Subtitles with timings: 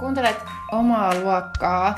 [0.00, 1.94] Kuuntelet omaa luokkaa,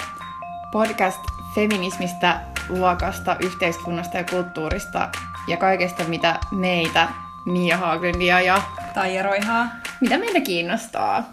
[0.73, 1.21] podcast
[1.55, 5.09] feminismistä, luokasta, yhteiskunnasta ja kulttuurista
[5.49, 7.09] ja kaikesta, mitä meitä,
[7.47, 8.63] Mia Haagrendia ja
[8.95, 9.69] Taija Roihaa.
[10.01, 11.25] mitä meitä kiinnostaa.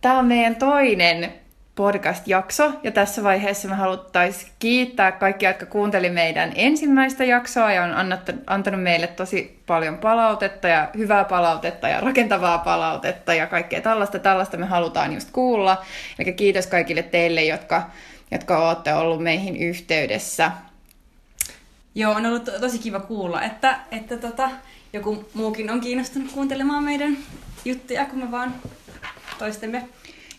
[0.00, 1.34] Tämä on meidän toinen
[1.76, 8.18] podcast-jakso, ja tässä vaiheessa me haluttaisiin kiittää kaikkia, jotka kuunteli meidän ensimmäistä jaksoa ja on
[8.46, 14.18] antanut meille tosi paljon palautetta ja hyvää palautetta ja rakentavaa palautetta ja kaikkea tällaista.
[14.18, 15.84] Tällaista me halutaan just kuulla.
[16.18, 17.90] Eli kiitos kaikille teille, jotka,
[18.30, 20.50] jotka olette ollut meihin yhteydessä.
[21.94, 24.50] Joo, on ollut to- tosi kiva kuulla, että, että tota,
[24.92, 27.16] joku muukin on kiinnostunut kuuntelemaan meidän
[27.64, 28.54] juttuja, kun me vaan
[29.38, 29.88] toistemme.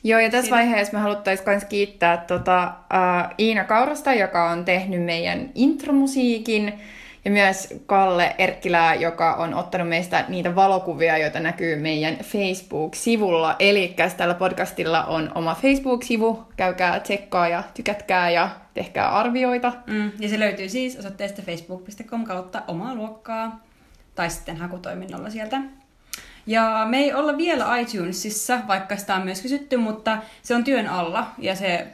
[0.03, 0.57] Joo, ja tässä Siinä.
[0.57, 6.73] vaiheessa me haluttaisiin myös kiittää tota, uh, Iina Kaurasta, joka on tehnyt meidän intromusiikin,
[7.27, 13.55] ja myös Kalle Erkkilää, joka on ottanut meistä niitä valokuvia, joita näkyy meidän Facebook-sivulla.
[13.59, 19.73] Eli tällä podcastilla on oma Facebook-sivu, käykää tsekkaa ja tykätkää ja tehkää arvioita.
[19.87, 23.63] Mm, ja se löytyy siis osoitteesta facebook.com kautta omaa luokkaa,
[24.15, 25.61] tai sitten hakutoiminnalla sieltä.
[26.47, 30.87] Ja me ei olla vielä iTunesissa, vaikka sitä on myös kysytty, mutta se on työn
[30.87, 31.87] alla, ja se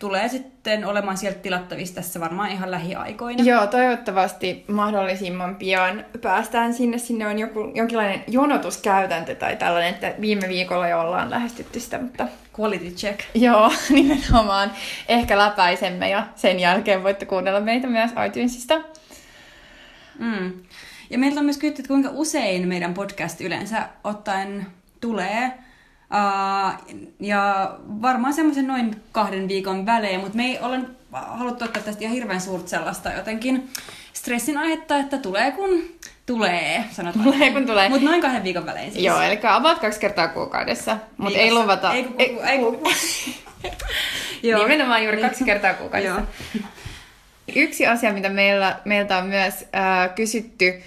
[0.00, 3.44] tulee sitten olemaan sieltä tilattavissa tässä varmaan ihan lähiaikoina.
[3.44, 6.98] Joo, toivottavasti mahdollisimman pian päästään sinne.
[6.98, 12.28] Sinne on joku, jonkinlainen jonotuskäytäntö tai tällainen, että viime viikolla jo ollaan lähestytty sitä, mutta
[12.60, 13.20] Quality check.
[13.34, 14.72] joo, nimenomaan
[15.08, 18.80] ehkä läpäisemme ja sen jälkeen voitte kuunnella meitä myös iTunesista.
[20.18, 20.52] Mm.
[21.10, 24.66] Ja meiltä on myös kysytty, että kuinka usein meidän podcast yleensä ottaen
[25.00, 25.52] tulee.
[26.14, 30.80] Uh, ja varmaan semmoisen noin kahden viikon välein, mutta me ei ole
[31.12, 33.68] haluttu ottaa tästä ihan hirveän suurta sellaista jotenkin
[34.12, 35.82] stressin aihetta, että tulee kun
[36.26, 37.24] tulee, sanotaan.
[37.24, 37.88] Tulee kun tulee.
[37.88, 39.04] Mutta noin kahden viikon välein siis.
[39.04, 41.94] Joo, eli about kaksi kertaa kuukaudessa, mutta ei luvata.
[41.94, 42.82] Ei, ku, ei, ei, ku,
[44.42, 44.62] Joo.
[44.62, 45.28] Nimenomaan juuri Niin.
[45.28, 46.22] kaksi kertaa kuukaudessa.
[46.54, 46.64] Joo.
[47.56, 50.82] Yksi asia, mitä meillä, meiltä on myös äh, kysytty,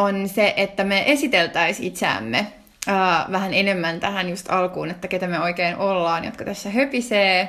[0.00, 2.46] on se, että me esiteltäisiin itseämme
[2.88, 7.48] äh, vähän enemmän tähän just alkuun, että ketä me oikein ollaan, jotka tässä höpisee.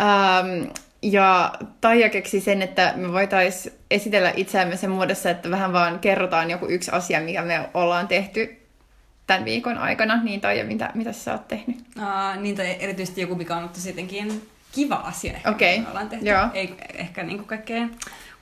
[0.00, 0.70] Ähm,
[1.02, 6.50] ja Taija keksi sen, että me voitaisiin esitellä itseämme sen muodossa, että vähän vaan kerrotaan
[6.50, 8.66] joku yksi asia, mikä me ollaan tehty
[9.26, 10.22] tämän viikon aikana.
[10.22, 11.76] Niin Taija, mitä, mitä sä oot tehnyt?
[11.76, 13.74] Uh, niin, tai erityisesti joku, mikä on ollut
[14.78, 16.26] kiva asia, ehkä, mitä me ollaan tehty.
[16.26, 16.46] joo.
[16.54, 17.90] Ei ehkä niin kuin kaikkein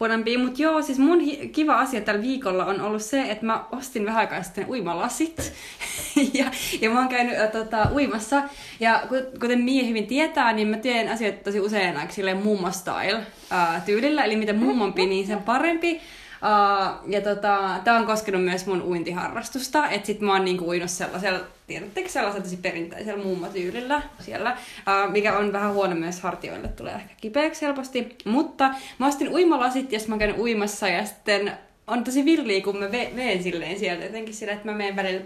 [0.00, 3.64] huonompia, mutta joo, siis mun hi- kiva asia tällä viikolla on ollut se, että mä
[3.72, 5.52] ostin vähän aikaa sitten uimalasit.
[6.38, 6.44] ja,
[6.80, 8.42] ja mä oon käynyt äh, tota, uimassa.
[8.80, 12.70] Ja ku- kuten Mia hyvin tietää, niin mä teen asioita tosi usein aika silleen mummo
[12.70, 13.20] style
[13.52, 14.24] äh, tyylillä.
[14.24, 16.00] Eli mitä mummompi, niin sen parempi.
[16.42, 20.90] Uh, ja tota, tää on koskenut myös mun uintiharrastusta, että sit mä oon niinku uinut
[20.90, 26.94] sellaisella, tiedättekö, sellaisella tosi perinteisellä mummotyylillä siellä, uh, mikä on vähän huono myös hartioille, tulee
[26.94, 28.16] ehkä kipeäksi helposti.
[28.24, 31.52] Mutta mä ostin uimalasit sit mä käynyt uimassa ja sitten
[31.86, 35.24] on tosi villiä, kun mä ve- veen silleen sieltä jotenkin sillä, että mä menen välillä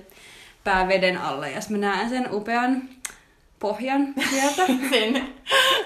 [0.64, 2.82] pää veden alle ja mä näen sen upean
[3.60, 4.66] pohjan sieltä.
[4.90, 5.28] Sen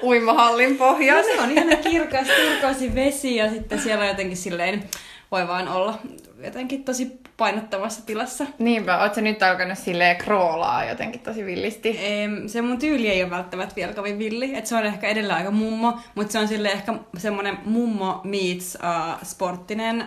[0.02, 1.16] uimahallin pohjan.
[1.16, 4.84] Ja se on ihana kirkas, turkoosi vesi ja sitten siellä on jotenkin silleen,
[5.34, 5.98] voi vaan olla
[6.44, 8.46] jotenkin tosi painottavassa tilassa.
[8.58, 11.96] Niinpä, oot sä nyt alkanut silleen kroolaa jotenkin tosi villisti?
[12.00, 15.38] Em, Se mun tyyli ei ole välttämättä vielä kovin villi, että se on ehkä edelleen
[15.38, 20.06] aika mummo, mutta se on sille ehkä semmonen mummo meets uh, sporttinen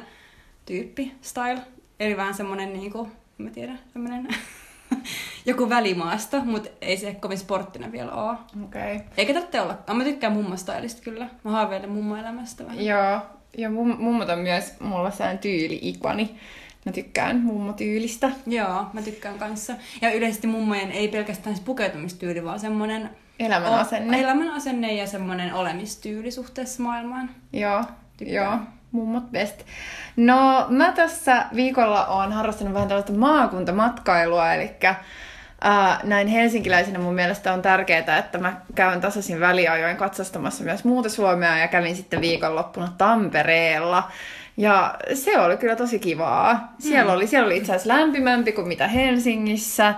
[0.66, 1.62] tyyppi, style.
[2.00, 4.28] Eli vähän semmonen niinku, mä tiedä, semmonen
[5.46, 8.36] joku välimaasto, mutta ei se kovin sporttinen vielä oo.
[8.64, 8.96] Okei.
[8.96, 9.08] Okay.
[9.18, 9.78] Eikä tarvitse olla.
[9.94, 11.30] Mä tykkään mummostylista kyllä.
[11.44, 12.86] Mä haaveilen mummoelämästä vähän.
[12.86, 13.22] Joo,
[13.57, 16.35] ja mum, mummot on myös mulla sellainen tyyli-ikoni.
[16.85, 18.31] Mä tykkään mummotyylistä.
[18.45, 19.73] Joo, mä tykkään kanssa.
[20.01, 23.09] Ja yleisesti mummojen ei pelkästään se pukeutumistyyli, vaan semmonen
[23.40, 24.19] Elämän o- asenne.
[24.22, 27.29] elämän asenne ja semmonen olemistyyli suhteessa maailmaan.
[27.53, 27.84] Joo,
[28.18, 28.35] Tykkään.
[28.45, 28.57] joo.
[28.91, 29.63] Mummot best.
[30.16, 34.72] No, mä tässä viikolla oon harrastanut vähän tällaista maakuntamatkailua, eli
[35.62, 41.09] Ää, näin helsinkiläisenä mun mielestä on tärkeää, että mä käyn tasaisin väliajoin katsastamassa myös muuta
[41.09, 44.12] Suomea ja kävin sitten viikonloppuna Tampereella.
[44.57, 46.74] Ja se oli kyllä tosi kivaa.
[46.80, 49.94] Siellä, oli, siellä oli itse asiassa lämpimämpi kuin mitä Helsingissä.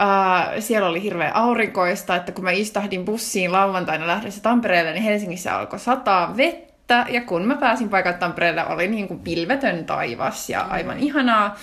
[0.00, 5.56] Uh, siellä oli hirveän aurinkoista, että kun mä istahdin bussiin lauantaina lähdössä Tampereelle, niin Helsingissä
[5.56, 7.06] alkoi sataa vettä.
[7.08, 11.56] Ja kun mä pääsin paikalta Tampereelle, oli niin kuin pilvetön taivas ja aivan ihanaa.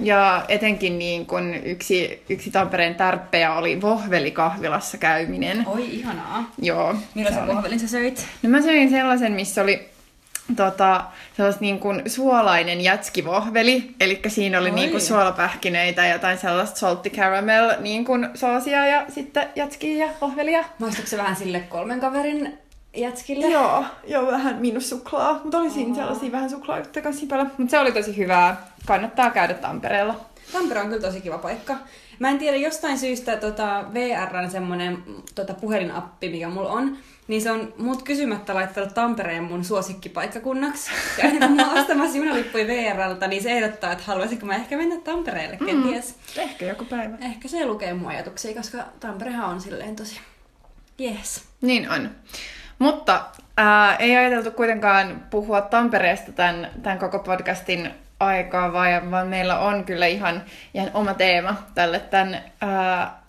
[0.00, 5.62] Ja etenkin niin kun yksi, yksi Tampereen tärppejä oli vohvelikahvilassa käyminen.
[5.66, 6.50] Oi, ihanaa.
[6.62, 6.94] Joo.
[6.94, 7.54] se Millaisen oli.
[7.54, 8.26] pohvelin sä söit?
[8.42, 9.88] No mä söin sellaisen, missä oli
[10.56, 11.04] tota,
[11.36, 17.10] sellaista niin kuin suolainen jätskivohveli, eli siinä oli niin kuin suolapähkineitä ja jotain sellaista salty
[17.10, 20.64] caramel niin kuin soosia ja sitten jätskiä ja vohvelia.
[20.78, 22.58] Maistuiko se vähän sille kolmen kaverin
[22.96, 23.46] jätskille?
[23.46, 27.50] Joo, joo vähän miinus suklaa, mutta oli siinä sellaisia vähän suklaajuttuja kanssa paljon.
[27.58, 28.66] Mutta se oli tosi hyvää.
[28.86, 30.20] Kannattaa käydä Tampereella.
[30.52, 31.76] Tampere on kyllä tosi kiva paikka.
[32.18, 35.04] Mä en tiedä, jostain syystä tota, VRn semmonen
[35.34, 36.98] tota, puhelinappi, mikä mulla on,
[37.28, 40.90] niin se on mut kysymättä laittanut Tampereen mun suosikkipaikkakunnaksi.
[41.18, 44.76] Ja aina kun mä oon ostamassa junalippuja VRltä, niin se ehdottaa, että haluaisinko mä ehkä
[44.76, 46.14] mennä Tampereelle, kenties.
[46.36, 47.16] Mm, ehkä joku päivä.
[47.20, 50.20] Ehkä se lukee mun ajatuksia, koska Tamperehan on silleen tosi
[50.98, 51.44] jees.
[51.60, 52.10] Niin on.
[52.80, 53.24] Mutta
[53.56, 57.90] ää, ei ajateltu kuitenkaan puhua Tampereesta tämän, tämän koko podcastin
[58.20, 60.42] aikaa, vaan, vaan meillä on kyllä ihan,
[60.74, 63.20] ihan oma teema tälle tämän ää,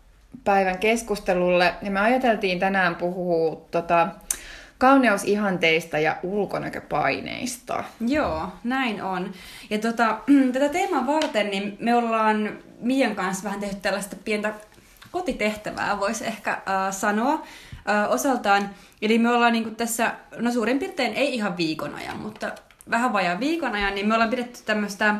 [0.43, 1.73] päivän keskustelulle.
[1.81, 4.07] Ja me ajateltiin tänään puhua tota,
[4.77, 7.83] kauneusihanteista ja ulkonäköpaineista.
[8.07, 9.31] Joo, näin on.
[9.69, 10.17] Ja tota,
[10.53, 14.53] tätä teemaa varten niin me ollaan Mian kanssa vähän tehty tällaista pientä
[15.11, 16.61] kotitehtävää, voisi ehkä äh,
[16.91, 17.43] sanoa
[18.09, 18.69] osaltaan.
[19.01, 22.51] Eli me ollaan niin tässä, no suurin piirtein ei ihan viikon ajan, mutta
[22.91, 25.15] vähän vajaa viikon ajan, niin me ollaan pidetty tämmöistä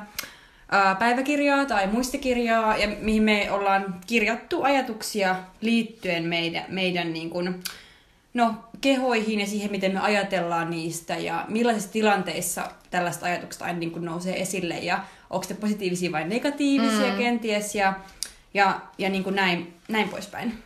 [1.00, 7.63] päiväkirjaa tai muistikirjaa, ja mihin me ollaan kirjattu ajatuksia liittyen meidän, meidän niin kuin,
[8.34, 13.92] no, kehoihin ja siihen, miten me ajatellaan niistä ja millaisissa tilanteissa tällaista ajatuksista aina niin
[13.92, 15.00] kuin nousee esille ja
[15.30, 17.18] onko ne positiivisia vai negatiivisia mm.
[17.18, 17.94] kenties ja,
[18.54, 20.63] ja, ja niin kuin näin, näin poispäin.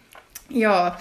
[0.49, 0.91] Joo,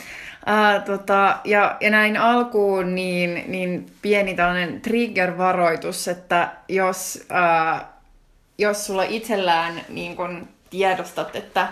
[0.46, 7.92] Ää, tota, ja, ja näin alkuun niin, niin pieni tällainen trigger-varoitus, että jos, ää,
[8.58, 11.68] jos sulla itsellään niin kun tiedostat, että,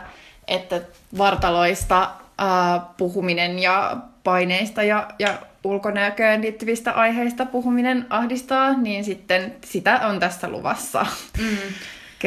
[0.49, 0.81] että
[1.19, 10.01] vartaloista ää, puhuminen ja paineista ja, ja ulkonäköön liittyvistä aiheista puhuminen ahdistaa, niin sitten sitä
[10.07, 11.07] on tässä luvassa.
[11.39, 11.73] Mm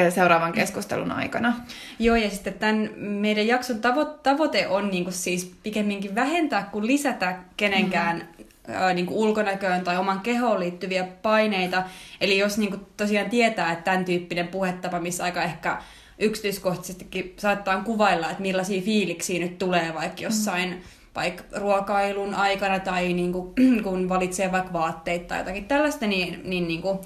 [0.09, 1.53] seuraavan keskustelun aikana.
[1.99, 6.87] Joo, ja sitten tämän meidän jakson tavo- tavoite on niin kuin siis pikemminkin vähentää kuin
[6.87, 8.73] lisätä kenenkään mm-hmm.
[8.75, 11.83] ää, niin kuin ulkonäköön tai oman kehoon liittyviä paineita.
[12.21, 15.77] Eli jos niin kuin tosiaan tietää, että tämän tyyppinen puhetapa, missä aika ehkä
[16.19, 20.81] yksityiskohtaisestikin saattaa kuvailla, että millaisia fiiliksiä nyt tulee vaikka jossain mm
[21.15, 23.53] vaikka ruokailun aikana tai niin kuin,
[23.83, 26.99] kun valitsee vaikka vaatteita tai jotakin tällaista, niin, niin, niin kuin,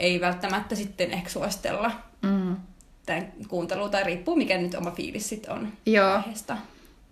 [0.00, 1.90] ei välttämättä sitten ehkä suositella
[2.22, 2.56] mm.
[3.06, 6.12] tämän kuuntelua, tai riippuu mikä nyt oma fiilis sitten on Joo.
[6.12, 6.56] aiheesta.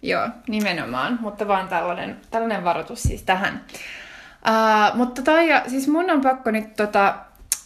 [0.02, 3.64] Joo, nimenomaan, mutta vaan tällainen, tällainen varoitus siis tähän.
[4.48, 7.14] Uh, mutta Taija, siis mun on pakko nyt tota,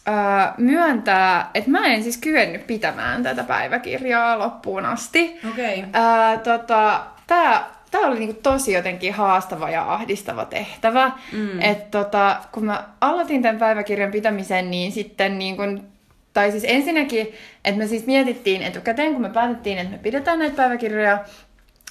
[0.08, 5.40] uh, myöntää, että mä en siis kyennyt pitämään tätä päiväkirjaa loppuun asti.
[5.50, 5.78] Okei.
[5.78, 6.02] Okay.
[6.34, 11.10] Uh, tota, tää tämä oli niinku tosi jotenkin haastava ja ahdistava tehtävä.
[11.32, 11.60] Mm.
[11.60, 15.84] Et tota, kun mä aloitin tämän päiväkirjan pitämisen, niin sitten niin kun,
[16.32, 17.34] tai siis ensinnäkin,
[17.64, 21.18] että me siis mietittiin etukäteen, kun me päätettiin, että me pidetään näitä päiväkirjoja,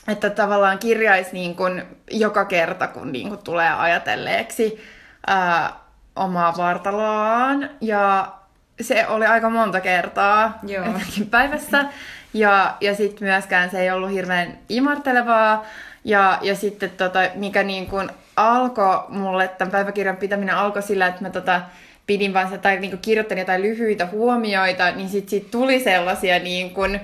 [0.08, 4.84] että tavallaan kirjaisi niin kun joka kerta, kun niin kun tulee ajatelleeksi
[5.28, 5.74] ää,
[6.16, 7.70] omaa vartaloaan.
[7.82, 8.34] Ja
[8.82, 10.86] se oli aika monta kertaa Joo.
[11.32, 11.86] päivässä.
[12.34, 15.66] Ja, ja sitten myöskään se ei ollut hirveän imartelevaa.
[16.04, 21.22] Ja, ja sitten tota, mikä niin kuin alkoi mulle, tämän päiväkirjan pitäminen alkoi sillä, että
[21.22, 21.62] mä tota,
[22.08, 26.70] pidin vaan tai niin kuin kirjoittanut jotain lyhyitä huomioita, niin sitten sit tuli sellaisia niin
[26.70, 27.00] kuin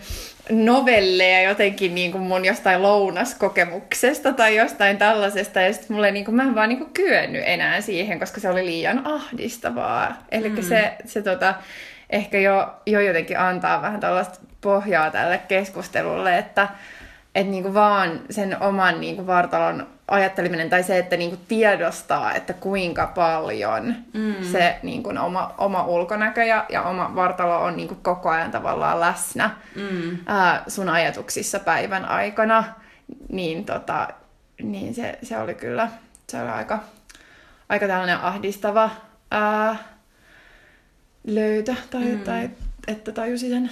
[0.50, 6.36] novelleja jotenkin niin kuin mun jostain lounaskokemuksesta tai jostain tällaisesta, ja sitten mulle niin kuin,
[6.36, 10.18] mä en vaan niin kuin kyennyt enää siihen, koska se oli liian ahdistavaa.
[10.32, 10.62] Eli mm.
[10.62, 11.54] se, se tota,
[12.10, 16.68] ehkä jo, jo jotenkin antaa vähän tällaista pohjaa tälle keskustelulle, että
[17.38, 23.12] että niinku vaan sen oman niinku vartalon ajatteleminen tai se, että niinku tiedostaa, että kuinka
[23.16, 24.36] paljon mm.
[24.52, 29.50] se niinku oma, oma ulkonäkö ja, ja oma vartalo on niinku koko ajan tavallaan läsnä
[29.76, 30.18] mm.
[30.26, 32.64] ää, sun ajatuksissa päivän aikana,
[33.30, 34.08] niin, tota,
[34.64, 35.90] niin se, se oli kyllä
[36.30, 36.80] se oli aika,
[37.70, 38.90] aika tällainen ahdistava
[39.32, 39.76] ää,
[41.28, 42.20] löytö, tai, mm.
[42.20, 42.50] tai
[42.88, 43.72] että tajusi sen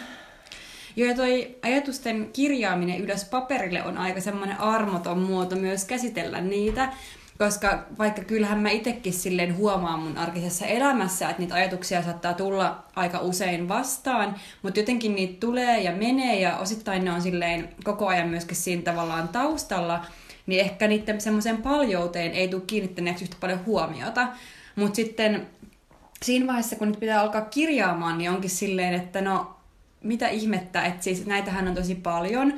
[0.95, 6.93] Joo, ja toi ajatusten kirjaaminen ylös paperille on aika semmoinen armoton muoto myös käsitellä niitä,
[7.37, 12.83] koska vaikka kyllähän mä itsekin silleen huomaan mun arkisessa elämässä, että niitä ajatuksia saattaa tulla
[12.95, 18.07] aika usein vastaan, mutta jotenkin niitä tulee ja menee ja osittain ne on silleen koko
[18.07, 20.05] ajan myöskin siinä tavallaan taustalla,
[20.45, 24.27] niin ehkä niiden semmoisen paljouteen ei tule kiinnittäneeksi yhtä paljon huomiota.
[24.75, 25.47] Mutta sitten
[26.23, 29.54] siinä vaiheessa, kun nyt pitää alkaa kirjaamaan, niin onkin silleen, että no
[30.05, 32.53] mitä ihmettä, että siis näitähän on tosi paljon.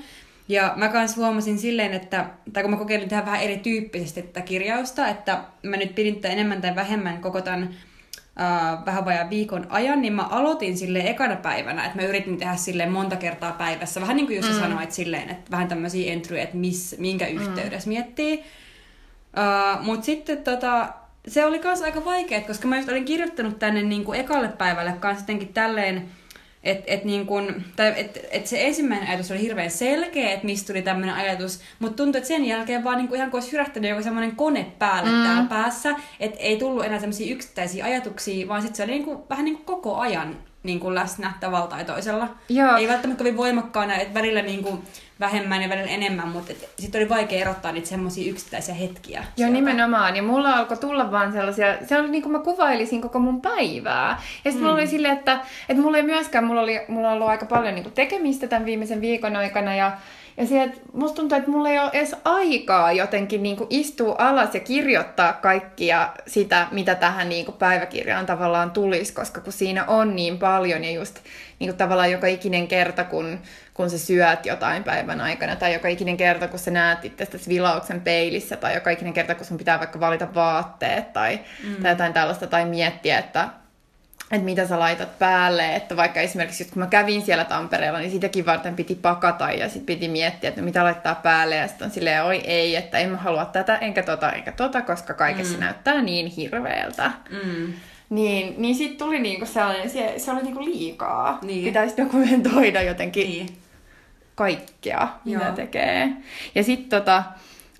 [0.49, 5.07] Ja mä kans huomasin silleen, että, tai kun mä kokeilin tehdä vähän erityyppisesti tätä kirjausta,
[5.07, 7.69] että mä nyt pidin tätä enemmän tai vähemmän koko tämän
[8.41, 12.55] äh, vähän vajaa viikon ajan, niin mä aloitin sille ekana päivänä, että mä yritin tehdä
[12.55, 14.01] silleen monta kertaa päivässä.
[14.01, 14.59] Vähän niin kuin Jussi mm.
[14.59, 17.35] sanoit silleen, että vähän tämmöisiä entryjä, että miss, minkä mm.
[17.35, 18.43] yhteydessä miettii.
[19.37, 20.89] Uh, Mutta sitten tota,
[21.27, 24.93] se oli myös aika vaikea, koska mä just olin kirjoittanut tänne niin kuin ekalle päivälle
[24.99, 26.09] kanssa jotenkin tälleen,
[26.63, 27.27] että et niin
[27.95, 32.19] et, et se ensimmäinen ajatus oli hirveän selkeä, että mistä tuli tämmöinen ajatus, mutta tuntui,
[32.19, 35.23] että sen jälkeen vaan niin kuin ihan kuin olisi hyrähtänyt joku semmoinen kone päälle mm.
[35.23, 39.19] täällä päässä, että ei tullut enää semmoisia yksittäisiä ajatuksia, vaan sitten se oli niin kuin,
[39.29, 42.29] vähän niin kuin koko ajan niin kuin läsnä tavalla tai toisella.
[42.49, 42.75] Joo.
[42.75, 44.81] Ei välttämättä kovin voimakkaana, että välillä niin kuin
[45.19, 49.19] vähemmän ja välillä enemmän, mutta sitten oli vaikea erottaa niitä semmoisia yksittäisiä hetkiä.
[49.19, 49.53] Joo, sieltä.
[49.53, 50.15] nimenomaan.
[50.15, 54.09] Ja mulla alkoi tulla vaan sellaisia, se oli niin kuin mä kuvailisin koko mun päivää.
[54.09, 54.59] Ja sitten mm.
[54.59, 57.75] mulla oli silleen, että, että mulla ei myöskään, mulla, oli, mulla on ollut aika paljon
[57.75, 59.91] niin kuin tekemistä tämän viimeisen viikon aikana ja
[60.37, 64.53] ja sieltä, musta tuntuu, että mulla ei ole edes aikaa jotenkin niin kuin istua alas
[64.53, 70.15] ja kirjoittaa kaikkia sitä, mitä tähän niin kuin päiväkirjaan tavallaan tulisi, koska kun siinä on
[70.15, 71.19] niin paljon ja just
[71.59, 73.39] niin kuin tavallaan joka ikinen kerta, kun,
[73.73, 78.01] kun sä syöt jotain päivän aikana, tai joka ikinen kerta, kun sä näet itse vilauksen
[78.01, 81.83] peilissä, tai joka ikinen kerta, kun sun pitää vaikka valita vaatteet, tai, mm.
[81.83, 83.49] tai jotain tällaista, tai miettiä, että
[84.31, 88.45] että mitä sä laitat päälle, että vaikka esimerkiksi kun mä kävin siellä Tampereella, niin sitäkin
[88.45, 92.23] varten piti pakata ja sitten piti miettiä, että mitä laittaa päälle ja sitten on silleen,
[92.23, 95.59] oi ei, että en mä halua tätä, enkä tota, enkä tota, koska kaikessa mm.
[95.59, 97.11] näyttää niin hirveältä.
[97.29, 97.73] Mm.
[98.09, 101.39] Niin, niin sitten tuli niinku sellainen, se, se oli niinku liikaa.
[101.41, 101.65] Niin.
[101.65, 103.57] Pitäisi dokumentoida jotenkin niin.
[104.35, 105.55] kaikkea, mitä Joo.
[105.55, 106.09] tekee.
[106.55, 107.23] Ja sitten tota,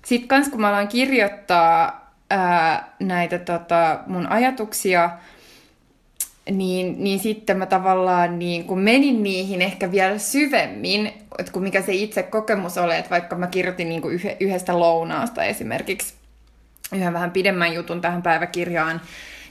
[0.04, 5.10] sit kans kun mä aloin kirjoittaa ää, näitä tota, mun ajatuksia,
[6.50, 11.06] niin, niin sitten mä tavallaan niin kun menin niihin ehkä vielä syvemmin,
[11.38, 14.02] että kun mikä se itse kokemus oli, että vaikka mä kirjoitin niin
[14.40, 16.14] yhdestä lounaasta esimerkiksi
[16.92, 19.00] yhden vähän pidemmän jutun tähän päiväkirjaan,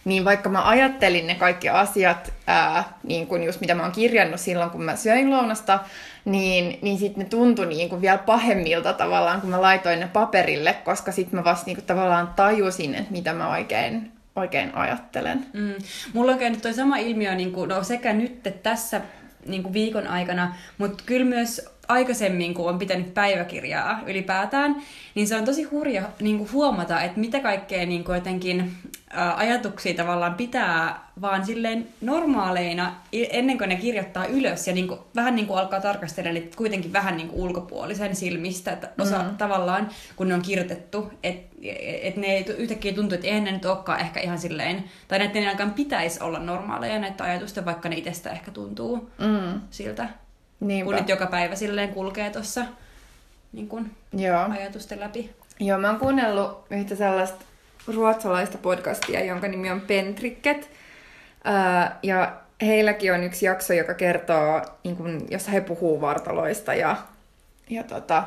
[0.05, 4.39] niin vaikka mä ajattelin ne kaikki asiat, ää, niin kuin just mitä mä oon kirjannut
[4.39, 5.79] silloin, kun mä söin lounasta,
[6.25, 10.73] niin, niin sitten ne tuntui niin kuin vielä pahemmilta tavallaan, kun mä laitoin ne paperille,
[10.73, 15.45] koska sitten mä vasta niin kuin tavallaan tajusin, että mitä mä oikein oikein ajattelen.
[15.53, 15.73] Mm.
[16.13, 19.01] Mulla on käynyt toi sama ilmiö niin kuin, no sekä nyt tässä
[19.45, 24.75] niin kuin viikon aikana, mutta kyllä myös aikaisemmin, kun on pitänyt päiväkirjaa ylipäätään,
[25.15, 28.73] niin se on tosi hurja niin kuin huomata, että mitä kaikkea niin kuin jotenkin
[29.09, 34.99] ää, ajatuksia tavallaan pitää vaan silleen normaaleina ennen kuin ne kirjoittaa ylös ja niin kuin,
[35.15, 39.37] vähän niin kuin alkaa tarkastella niin kuitenkin vähän niin kuin ulkopuolisen silmistä, että osa mm.
[39.37, 41.47] tavallaan, kun ne on kirjoitettu, että
[42.01, 45.49] et ne ei yhtäkkiä tuntuu, että eihän ne nyt olekaan ehkä ihan silleen, tai näiden
[45.49, 49.61] alkaan pitäisi olla normaaleja näitä ajatusta, vaikka ne itsestä ehkä tuntuu mm.
[49.69, 50.09] siltä.
[50.59, 50.85] Niinpä.
[50.85, 52.65] kun nyt joka päivä silleen kulkee tuossa
[53.53, 54.45] niin kun, Joo.
[54.49, 55.35] ajatusten läpi.
[55.59, 57.45] Joo, mä oon kuunnellut yhtä sellaista
[57.87, 60.69] ruotsalaista podcastia, jonka nimi on Pentricket.
[61.43, 66.73] Ää, ja heilläkin on yksi jakso, joka kertoo, niin kun, jossa he puhuu vartaloista.
[66.73, 66.97] Ja,
[67.69, 68.23] ja, tota,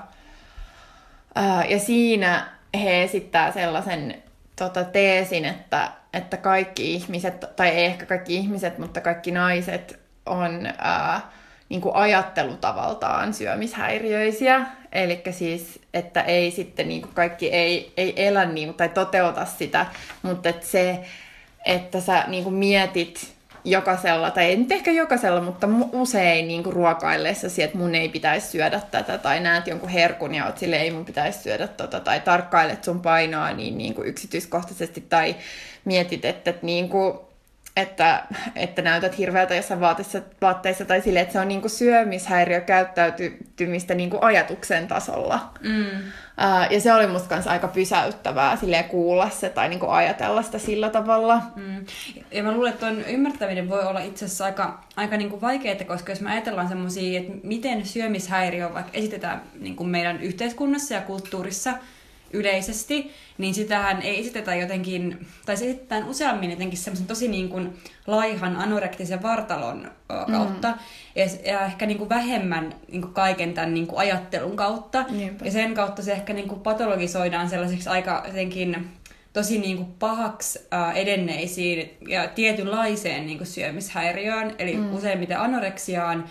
[1.35, 4.23] ää, ja siinä he esittää sellaisen
[4.57, 10.69] tota, teesin, että, että kaikki ihmiset, tai ei ehkä kaikki ihmiset, mutta kaikki naiset on...
[10.79, 11.31] Ää,
[11.71, 14.67] niin kuin ajattelutavaltaan syömishäiriöisiä.
[14.93, 19.87] Eli siis, että ei sitten niin kuin kaikki ei, ei elä niin, tai toteuta sitä,
[20.23, 21.01] mutta että se,
[21.67, 23.33] että sä niin kuin mietit
[23.65, 28.47] jokaisella, tai ei nyt ehkä jokaisella, mutta usein niin kuin ruokaillessasi, että mun ei pitäisi
[28.47, 32.21] syödä tätä, tai näet jonkun herkun ja oot sille, ei mun pitäisi syödä tota, tai
[32.21, 35.37] tarkkailet sun painoa niin, niin kuin yksityiskohtaisesti, tai
[35.85, 37.19] mietit, että, että niin kuin,
[37.81, 43.95] että, että näytät hirveältä jossain vaatteissa, vaatteissa tai sille, että se on niinku syömishäiriö käyttäytymistä
[43.95, 45.51] niinku ajatuksen tasolla.
[45.61, 45.87] Mm.
[45.87, 50.59] Uh, ja se oli musta kanssa aika pysäyttävää silleen kuulla se tai niinku ajatella sitä
[50.59, 51.43] sillä tavalla.
[51.57, 51.85] Mm.
[52.31, 56.13] Ja mä luulen, että tuon ymmärtäminen voi olla itse asiassa aika, aika niinku vaikeaa, koska
[56.13, 61.75] jos me ajatellaan semmoisia, että miten syömishäiriö vaikka esitetään niinku meidän yhteiskunnassa ja kulttuurissa–
[62.33, 67.79] yleisesti, niin sitähän ei esitetä jotenkin, tai se esitetään useammin jotenkin semmoisen tosi niin kuin
[68.07, 69.91] laihan anorektisen vartalon
[70.31, 70.79] kautta, mm.
[71.17, 75.45] ja, ja ehkä niin kuin vähemmän niin kuin kaiken tämän niin kuin ajattelun kautta, Niinpä.
[75.45, 78.89] ja sen kautta se ehkä niin kuin patologisoidaan sellaiseksi aika jotenkin
[79.33, 84.95] tosi niin kuin pahaksi äh, edenneisiin ja tietynlaiseen niin kuin syömishäiriöön, eli mm.
[84.95, 86.25] useimmiten anoreksiaan,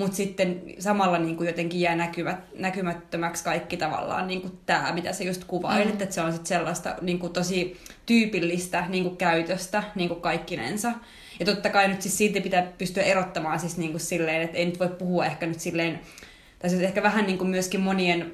[0.00, 5.12] mutta sitten samalla niin kuin jotenkin jää näkymät, näkymättömäksi kaikki tavallaan niin kuin tämä, mitä
[5.12, 6.02] se just kuvailit, mm.
[6.02, 7.76] että se on sitten sellaista niin kuin tosi
[8.06, 10.92] tyypillistä niin kuin käytöstä niin kuin kaikkinensa.
[11.40, 14.66] Ja totta kai nyt siis siitä pitää pystyä erottamaan siis niin kuin silleen, että ei
[14.66, 16.00] nyt voi puhua ehkä nyt silleen,
[16.58, 18.32] tai siis ehkä vähän niin kuin myöskin monien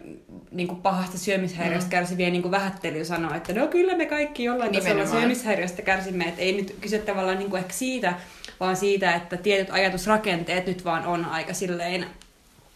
[0.51, 1.91] niin kuin pahasta syömishäiriöstä mm.
[1.91, 6.41] kärsiviä niin kuin vähättely sanoo, että no kyllä me kaikki jollain tasolla syömishäiriöstä kärsimme, että
[6.41, 8.15] ei nyt kyse tavallaan niin kuin ehkä siitä,
[8.61, 12.07] vaan siitä, että tietyt ajatusrakenteet nyt vaan on aika silleen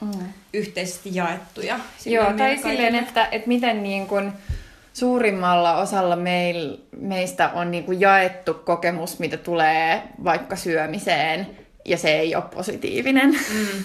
[0.00, 0.10] mm.
[0.52, 1.80] yhteisesti jaettuja.
[2.06, 4.32] Joo, tai silleen, että, että miten niin kuin
[4.92, 11.46] suurimmalla osalla meil, meistä on niin kuin jaettu kokemus, mitä tulee vaikka syömiseen,
[11.84, 13.30] ja se ei ole positiivinen.
[13.30, 13.84] Mm.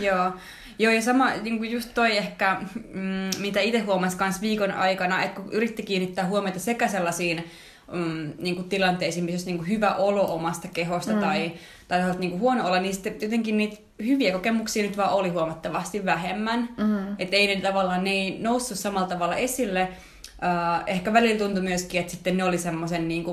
[0.00, 0.32] Joo.
[0.78, 2.56] Joo, ja sama niin kuin just toi ehkä,
[2.92, 7.50] mm, mitä itse huomasin kanssa viikon aikana, että kun yritti kiinnittää huomiota sekä sellaisiin
[7.92, 11.20] mm, niin kuin tilanteisiin, missä niin kuin hyvä olo omasta kehosta mm.
[11.20, 11.52] tai,
[11.88, 16.04] tai niin kuin huono olo, niin sitten jotenkin niitä hyviä kokemuksia nyt vaan oli huomattavasti
[16.04, 16.68] vähemmän.
[16.76, 17.16] Mm.
[17.18, 19.88] Että ei ne tavallaan, ne ei noussut samalla tavalla esille,
[20.36, 23.24] Uh, ehkä välillä tuntui myöskin, että sitten ne oli semmoisen niin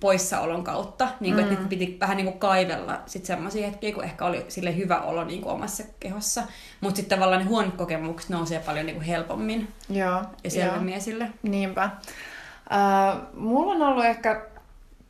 [0.00, 1.52] poissaolon kautta, niin kuin, mm.
[1.52, 5.24] että piti vähän niin kuin kaivella sitten semmoisia hetkiä, kun ehkä oli sille hyvä olo
[5.24, 6.42] niin kuin omassa kehossa.
[6.80, 11.30] Mutta sitten tavallaan ne huonot kokemukset nousee paljon niin kuin helpommin joo, ja selvemmin esille.
[11.42, 11.90] Niinpä.
[12.72, 14.42] Uh, mulla on ollut ehkä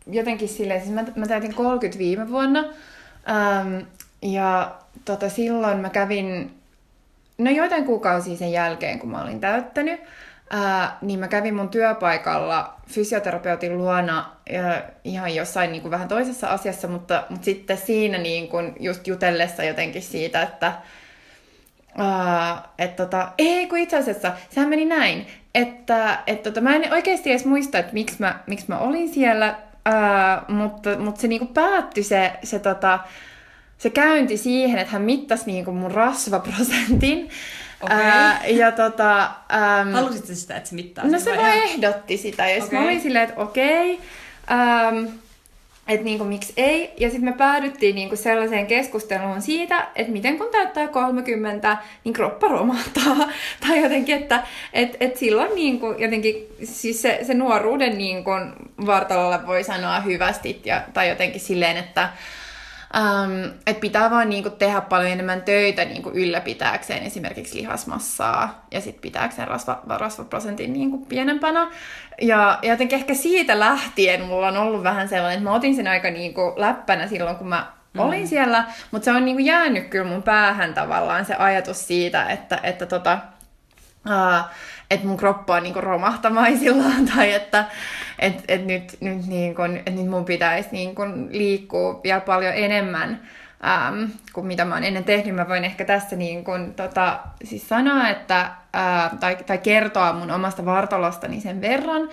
[0.06, 3.86] jotenkin silleen, siis mä, mä täytin 30 viime vuonna, um,
[4.22, 6.54] ja tota, silloin mä kävin,
[7.38, 10.00] no joitain kuukausia sen jälkeen, kun mä olin täyttänyt,
[10.50, 16.48] ää, niin mä kävin mun työpaikalla fysioterapeutin luona ja ihan jossain niin kuin vähän toisessa
[16.48, 20.72] asiassa, mutta, mutta sitten siinä niin kuin just jutellessa jotenkin siitä, että
[21.98, 26.92] Uh, että tota, ei kun itse asiassa, sehän meni näin, että et tota, mä en
[26.92, 31.46] oikeasti edes muista, että miksi mä, miksi mä olin siellä, uh, mutta, mutta se niinku
[31.46, 32.98] päättyi se, se, tota,
[33.78, 37.30] se käynti siihen, että hän mittasi niinku mun rasvaprosentin,
[37.82, 38.00] Okay.
[38.00, 39.22] Ää, ja tota...
[39.52, 42.50] Ähm, Halusitko sitä, että se mittaa No se vaan ehdotti sitä.
[42.50, 42.78] Ja okay.
[42.78, 43.94] mä olin silleen, että okei.
[43.94, 45.08] Okay,
[45.88, 46.92] että niinku, miksi ei.
[46.96, 52.48] Ja sitten me päädyttiin niinku sellaiseen keskusteluun siitä, että miten kun täyttää 30, niin kroppa
[52.48, 53.16] romahtaa.
[53.66, 58.30] tai jotenkin, että et, et silloin niinku, jotenkin, siis se, se nuoruuden niinku,
[58.86, 60.60] vartalolla voi sanoa hyvästi.
[60.64, 62.08] Ja, tai jotenkin silleen, että
[62.96, 69.02] Um, että pitää vaan niinku tehdä paljon enemmän töitä niinku ylläpitääkseen esimerkiksi lihasmassaa ja sitten
[69.02, 71.70] pitääkseen rasva, rasvaprosentin niinku pienempänä.
[72.20, 75.88] Ja, ja jotenkin ehkä siitä lähtien mulla on ollut vähän sellainen, että mä otin sen
[75.88, 78.00] aika niinku läppänä silloin, kun mä mm.
[78.00, 82.60] olin siellä, mutta se on niinku jäänyt kyllä mun päähän tavallaan se ajatus siitä, että,
[82.62, 83.18] että tota,
[84.06, 84.50] uh,
[84.92, 87.64] että mun kroppa on niinku romahtamaisillaan tai että
[88.18, 93.20] et, et nyt, nyt, niinku, et nyt mun pitäisi niinku liikkua vielä paljon enemmän
[93.64, 95.34] äm, kuin mitä mä oon ennen tehnyt.
[95.34, 100.30] Mä voin ehkä tässä niin kun, tota, siis sanoa, että, ää, tai, tai kertoa mun
[100.30, 102.08] omasta vartalostani sen verran,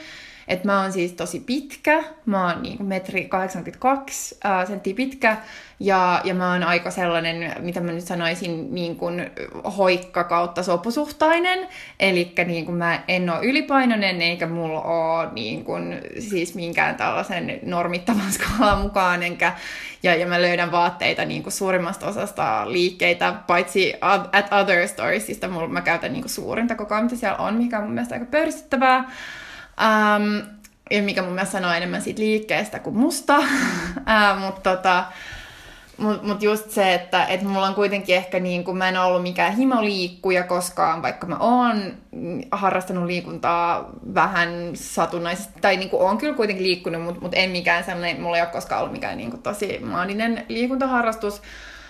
[0.50, 5.38] että mä oon siis tosi pitkä, mä oon niin metri 82 ää, senttiä pitkä,
[5.80, 9.32] ja, ja mä oon aika sellainen, mitä mä nyt sanoisin, niin kuin
[9.78, 11.68] hoikka kautta sopusuhtainen.
[12.00, 18.32] Eli niin mä en ole ylipainoinen, eikä mulla ole niin kuin, siis minkään tällaisen normittavan
[18.38, 19.54] skaalan mukaan, enkä,
[20.04, 25.68] ja, ja mä löydän vaatteita niin kuin suurimmasta osasta liikkeitä, paitsi at other storiesista, mulla,
[25.68, 28.26] mä käytän niin kuin suurinta koko ajan, mitä siellä on, mikä on mun mielestä aika
[28.26, 29.12] pöyristyttävää.
[29.80, 30.42] Um,
[30.92, 33.38] ja mikä mun mielestä sanoo enemmän siitä liikkeestä kuin musta.
[34.00, 35.06] Uh, mutta tota,
[36.00, 39.22] mut, mut just se, että et mulla on kuitenkin ehkä niin kuin, mä en ollut
[39.22, 41.94] mikään himoliikkuja koskaan, vaikka mä oon
[42.52, 47.84] harrastanut liikuntaa vähän satunnaisesti, tai niin kuin oon kyllä kuitenkin liikkunut, mutta mut en mikään
[47.84, 51.42] sellainen, mulla ei ole koskaan ollut mikään niin kuin tosi maaninen liikuntaharrastus.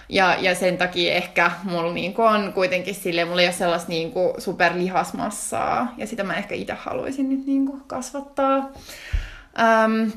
[0.09, 4.33] Ja, ja sen takia ehkä mulla niinku on kuitenkin sille, mulla ei ole sellaista niinku
[4.37, 8.57] superlihasmassaa, ja sitä mä ehkä itse haluaisin nyt niinku kasvattaa.
[9.85, 10.11] Um,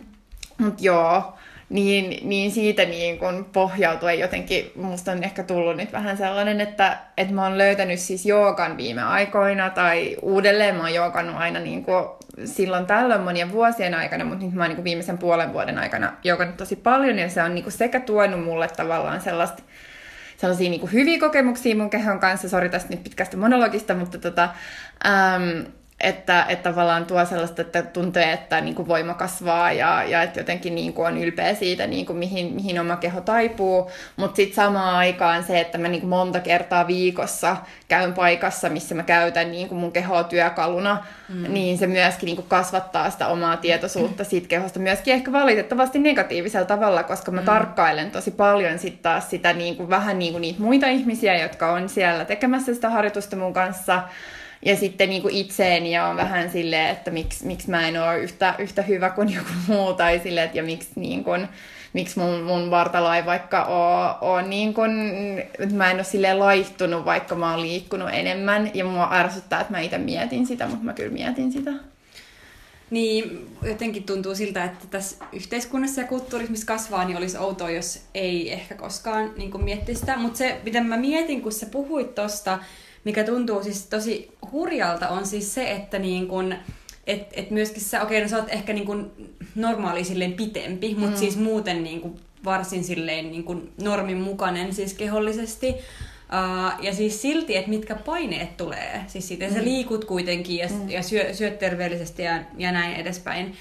[0.59, 1.35] mut joo,
[1.73, 6.99] niin, niin siitä niin kun pohjautuen jotenkin musta on ehkä tullut nyt vähän sellainen, että,
[7.17, 11.85] että mä oon löytänyt siis joogan viime aikoina tai uudelleen mä oon joogannut aina niin
[11.85, 12.05] kuin
[12.45, 16.13] silloin tällöin monien vuosien aikana, mutta nyt mä oon niin kuin viimeisen puolen vuoden aikana
[16.25, 19.63] joogannut tosi paljon ja se on niin kuin sekä tuonut mulle tavallaan sellaista
[20.37, 24.49] sellaisia niin kuin hyviä kokemuksia mun kehon kanssa, sori tästä nyt pitkästä monologista, mutta tota,
[25.07, 25.65] äm,
[26.03, 30.41] että, että tavallaan tuo sellaista, että tuntee, että niin kuin voima kasvaa ja, ja että
[30.41, 33.91] jotenkin niin kuin on ylpeä siitä, niin kuin mihin, mihin oma keho taipuu.
[34.17, 37.57] Mutta sitten samaan aikaan se, että mä niin kuin monta kertaa viikossa
[37.89, 41.53] käyn paikassa, missä mä käytän niin kuin mun kehoa työkaluna, mm.
[41.53, 46.67] niin se myöskin niin kuin kasvattaa sitä omaa tietoisuutta siitä kehosta myöskin ehkä valitettavasti negatiivisella
[46.67, 47.45] tavalla, koska mä mm.
[47.45, 51.73] tarkkailen tosi paljon sitten taas sitä niin kuin, vähän niin kuin niitä muita ihmisiä, jotka
[51.73, 54.03] on siellä tekemässä sitä harjoitusta mun kanssa,
[54.65, 58.19] ja sitten niin kuin itseeni ja on vähän silleen, että miksi, miksi mä en ole
[58.19, 61.49] yhtä, yhtä hyvä kuin joku muu tai silleen, että ja miksi niin kuin,
[61.93, 64.93] miksi mun, mun vartalo ei vaikka ole, ole niin kuin,
[65.59, 68.71] että mä en ole silleen laihtunut, vaikka mä oon liikkunut enemmän.
[68.75, 71.71] Ja mua ärsyttää, että mä itse mietin sitä, mutta mä kyllä mietin sitä.
[72.91, 78.03] Niin, jotenkin tuntuu siltä, että tässä yhteiskunnassa ja kulttuurissa, missä kasvaa, niin olisi outoa, jos
[78.15, 80.17] ei ehkä koskaan niin miettisi sitä.
[80.17, 82.59] Mutta se, mitä mä mietin, kun sä puhuit tosta,
[83.05, 86.55] mikä tuntuu siis tosi hurjalta, on siis se, että niin kun,
[87.07, 89.13] et, et myöskin sä, okei, okay, no sä oot ehkä niin kun
[89.55, 91.21] normaali silleen pitempi, mutta mm.
[91.21, 95.69] siis muuten niin kun varsin silleen niin kun normin mukainen siis kehollisesti.
[95.69, 99.01] Uh, ja siis silti, että mitkä paineet tulee.
[99.07, 99.55] Siis siitä mm.
[99.55, 100.91] sä liikut kuitenkin ja, mm.
[100.91, 103.55] ja syö, syöt terveellisesti ja, ja näin edespäin.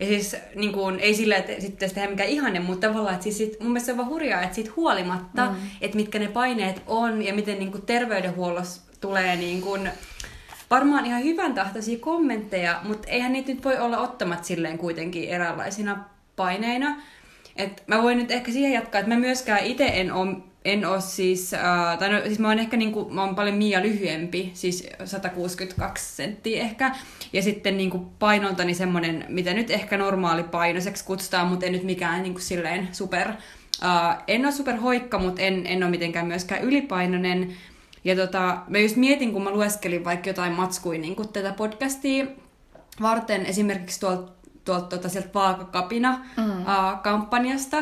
[0.00, 3.38] Ja siis niin kuin, ei sillä, että sitten tehdä mikään ihanne, mutta tavallaan, että siis
[3.38, 5.56] sit, mun mielestä se on vaan hurjaa, että siitä huolimatta, mm.
[5.80, 9.90] että mitkä ne paineet on ja miten niin kuin terveydenhuollossa tulee niin kuin,
[10.70, 16.04] varmaan ihan hyvän tahtoisia kommentteja, mutta eihän niitä nyt voi olla ottamat silleen kuitenkin eräänlaisina
[16.36, 16.96] paineina.
[17.56, 21.00] Et mä voin nyt ehkä siihen jatkaa, että mä myöskään itse en ole en ole
[21.00, 24.88] siis, äh, tai no, siis mä oon ehkä niinku, mä oon paljon Mia lyhyempi, siis
[25.04, 26.94] 162 senttiä ehkä,
[27.32, 32.22] ja sitten niinku painoltani semmonen, mitä nyt ehkä normaali painoseksi kutsutaan, mutta en nyt mikään
[32.22, 33.28] niinku silleen super,
[33.84, 37.56] äh, en ole super hoikka, mutta en, en ole mitenkään myöskään ylipainoinen,
[38.06, 42.26] ja tota, mä just mietin, kun mä lueskelin vaikka jotain matskuja niin tätä podcastia
[43.02, 44.32] varten, esimerkiksi tuolta
[44.66, 46.64] tuolta tuota, sieltä Vaakakapina mm.
[47.02, 47.76] kampanjasta.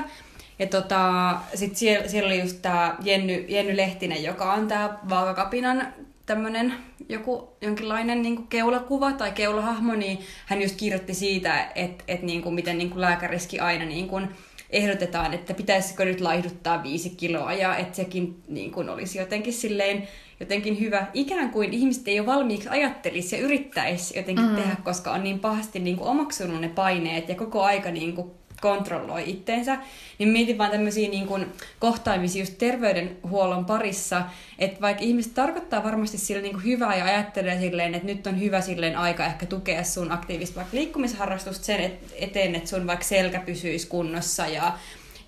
[0.59, 5.87] Ja tota, sit siellä, siellä oli just tää Jenny, Jenny Lehtinen, joka on tää Vaakakapinan
[6.27, 6.75] tämmönen
[7.09, 12.55] joku jonkinlainen niin keulakuva tai keulahahmo, niin hän just kirjoitti siitä, että et, niin kuin,
[12.55, 14.29] miten niin kuin lääkäriski aina niin kuin,
[14.75, 20.09] ehdotetaan, että pitäisikö nyt laihduttaa viisi kiloa ja että sekin niin kuin olisi jotenkin silleen
[20.41, 21.07] jotenkin hyvä.
[21.15, 24.57] Ikään kuin ihmiset ei ole valmiiksi ajattelisi ja yrittäisi jotenkin mm.
[24.57, 28.31] tehdä, koska on niin pahasti niin kuin omaksunut ne paineet ja koko aika niin kuin
[28.65, 29.79] kontrolloi itteensä,
[30.19, 31.47] niin mietin vaan tämmöisiä niin kuin
[31.79, 34.23] kohtaamisia just terveydenhuollon parissa,
[34.59, 38.41] että vaikka ihmiset tarkoittaa varmasti sille niin kuin hyvää ja ajattelee silleen, että nyt on
[38.41, 43.41] hyvä silleen aika ehkä tukea sun aktiivista vaikka liikkumisharrastusta sen eteen, että sun vaikka selkä
[43.41, 44.73] pysyisi kunnossa ja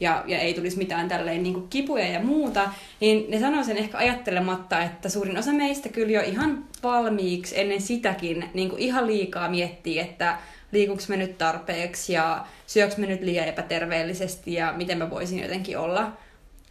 [0.00, 2.70] ja, ja ei tulisi mitään tälleen niin kuin kipuja ja muuta,
[3.00, 7.80] niin ne sanoo sen ehkä ajattelematta, että suurin osa meistä kyllä jo ihan valmiiksi ennen
[7.80, 10.38] sitäkin niin kuin ihan liikaa miettii, että
[10.72, 15.78] liikuks me nyt tarpeeksi ja syöks me nyt liian epäterveellisesti ja miten mä voisin jotenkin
[15.78, 16.12] olla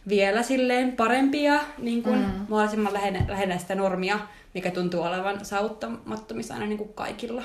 [0.08, 2.46] vielä silleen parempia niin kuin mm.
[2.48, 4.18] mahdollisimman lähellä, lähellä sitä normia,
[4.54, 7.42] mikä tuntuu olevan saavuttamattomissa aina niin kuin kaikilla.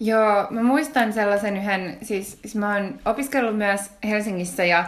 [0.00, 4.84] Joo, mä muistan sellaisen yhden, siis, siis mä oon opiskellut myös Helsingissä ja,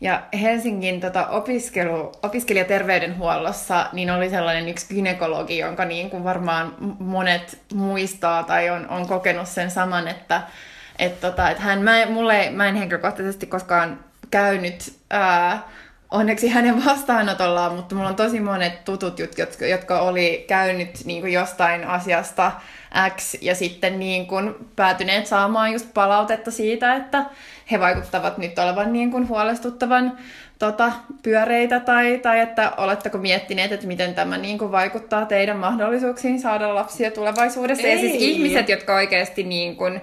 [0.00, 7.58] ja Helsingin tota, opiskelu, opiskelijaterveydenhuollossa niin oli sellainen yksi gynekologi, jonka niin kuin varmaan monet
[7.74, 10.42] muistaa tai on, on kokenut sen saman, että
[10.98, 15.68] et, tota, et hän, mä, mulle, mä en henkilökohtaisesti koskaan käynyt ää,
[16.10, 21.32] onneksi hänen vastaanotollaan, mutta mulla on tosi monet tutut, jotka, jotka oli käynyt niin kuin
[21.32, 22.52] jostain asiasta
[23.16, 27.24] X ja sitten niin kuin päätyneet saamaan just palautetta siitä, että
[27.70, 30.18] he vaikuttavat nyt olevan niin kuin huolestuttavan
[30.58, 30.92] tota,
[31.22, 36.74] pyöreitä tai, tai että oletteko miettineet, että miten tämä niin kuin vaikuttaa teidän mahdollisuuksiin saada
[36.74, 37.86] lapsia tulevaisuudessa.
[37.86, 37.92] Ei.
[37.92, 40.00] Ja siis ihmiset, jotka oikeasti niin kuin,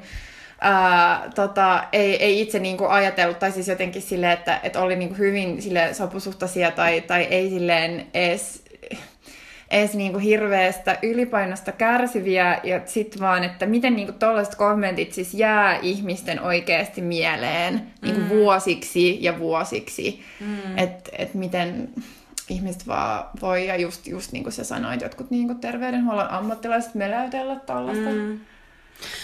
[0.63, 5.15] ää, tota, ei, ei itse niinku ajatellut, tai siis jotenkin sille, että, että oli niinku
[5.15, 8.63] hyvin sille sopusuhtaisia tai, tai ei silleen edes,
[9.71, 15.79] edes niinku hirveästä ylipainosta kärsiviä, ja sitten vaan, että miten niinku tollaiset kommentit siis jää
[15.81, 18.29] ihmisten oikeasti mieleen niinku mm.
[18.29, 20.77] vuosiksi ja vuosiksi, mm.
[20.77, 21.89] että et miten
[22.49, 27.55] ihmiset vaan voi, ja just, just niin kuin sä sanoit, jotkut niin terveydenhuollon ammattilaiset meläytellä
[27.55, 28.09] tällaista.
[28.09, 28.39] Mm.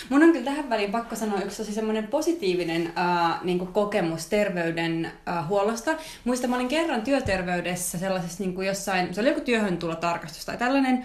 [0.09, 5.91] Mun on kyllä tähän väliin pakko sanoa yksi tosi semmoinen positiivinen äh, niin kokemus terveydenhuollosta.
[5.91, 9.95] Äh, Muista, mä olin kerran työterveydessä sellaisessa niin kuin jossain, se oli joku työhön tulo
[9.95, 11.03] tarkastus tai tällainen,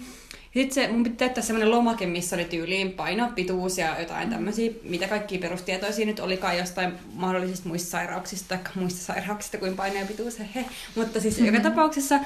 [0.54, 4.70] sitten se, mun piti täyttää semmoinen lomake, missä oli tyyliin paino, pituus ja jotain tämmöisiä,
[4.82, 10.06] mitä kaikki perustietoisia nyt olikaan jostain mahdollisista muista sairauksista tai muista sairauksista kuin paino ja
[10.06, 10.64] pituus, he.
[10.94, 11.54] Mutta siis mm-hmm.
[11.54, 12.20] joka tapauksessa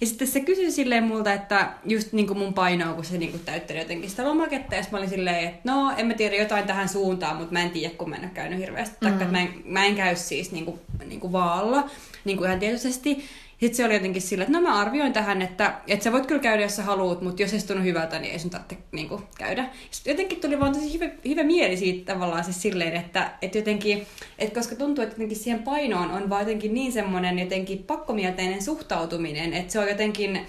[0.00, 3.30] ja sitten se kysyi silleen multa, että just niin kuin mun painoa, kun se niin
[3.30, 4.74] kuin täyttänyt jotenkin sitä lomaketta.
[4.74, 7.70] Ja mä olin silleen, että no, en mä tiedä jotain tähän suuntaan, mutta mä en
[7.70, 8.96] tiedä, kun mä en ole käynyt hirveästi.
[9.00, 9.06] Mm.
[9.06, 11.90] Taikka, että mä en, mä en käy siis niin kuin, niin kuin vaalla,
[12.24, 13.24] niin kuin ihan tietysti.
[13.60, 16.40] Sitten se oli jotenkin sillä, että no mä arvioin tähän, että, että sä voit kyllä
[16.40, 19.22] käydä, jos sä haluat, mutta jos ei tunnu hyvältä, niin ei sun tarvitse niin kuin,
[19.38, 19.68] käydä.
[19.90, 24.06] Sitten jotenkin tuli vaan tosi hyvä, hyvä mieli siitä tavallaan siis silleen, että, että jotenkin,
[24.38, 29.54] että koska tuntuu, että jotenkin siihen painoon on vaan jotenkin niin semmoinen jotenkin pakkomielteinen suhtautuminen,
[29.54, 30.40] että se on jotenkin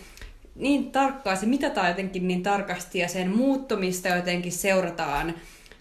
[0.55, 5.33] niin tarkkaa, se mitataan jotenkin niin tarkasti ja sen muuttumista jotenkin seurataan.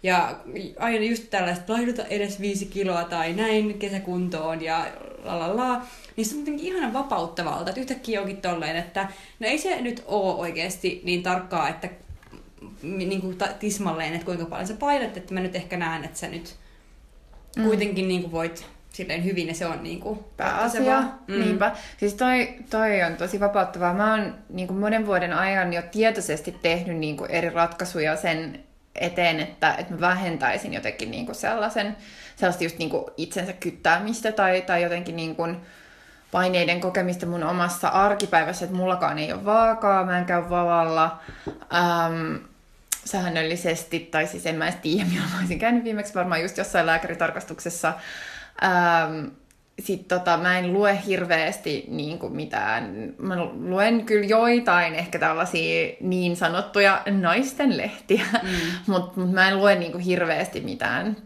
[0.03, 0.37] Ja
[0.79, 4.87] aina just tällaista, laihduta edes viisi kiloa tai näin kesäkuntoon ja
[5.25, 5.83] la la la.
[6.17, 9.09] Niin se on jotenkin ihana vapauttavalta, että yhtäkkiä onkin tolleen, että
[9.41, 11.89] no ei se nyt ole oikeasti niin tarkkaa, että
[12.83, 16.29] niin kuin tismalleen, että kuinka paljon sä painat, että mä nyt ehkä näen, että sä
[16.29, 16.57] nyt
[17.57, 17.65] mm.
[17.65, 21.01] kuitenkin niin kuin voit silleen hyvin ja se on niin kuin pääasia.
[21.01, 21.41] Mm.
[21.41, 21.77] Niinpä.
[21.97, 23.95] Siis toi, toi on tosi vapauttavaa.
[23.95, 28.65] Mä oon niin kuin monen vuoden ajan jo tietoisesti tehnyt niin kuin eri ratkaisuja sen
[28.95, 31.97] eteen, että, että mä vähentäisin jotenkin niin kuin sellaisen,
[32.37, 35.57] sellaista just niin kuin itsensä kyttäämistä tai, tai jotenkin niin kuin
[36.33, 41.21] paineiden kokemista mun omassa arkipäivässä, että mullakaan ei ole vaakaa, mä en käy vavalla.
[41.75, 42.37] Ähm,
[43.05, 46.87] säännöllisesti, tai siis en mä edes tiedä, milloin mä olisin käynyt viimeksi, varmaan just jossain
[46.87, 47.93] lääkäritarkastuksessa.
[48.63, 49.27] Ähm,
[49.81, 55.97] sitten tota, mä en lue hirveästi niin kuin mitään, mä luen kyllä joitain ehkä tällaisia
[56.01, 58.49] niin sanottuja naisten lehtiä, mm.
[58.93, 61.17] mutta mut mä en lue niin kuin hirveästi mitään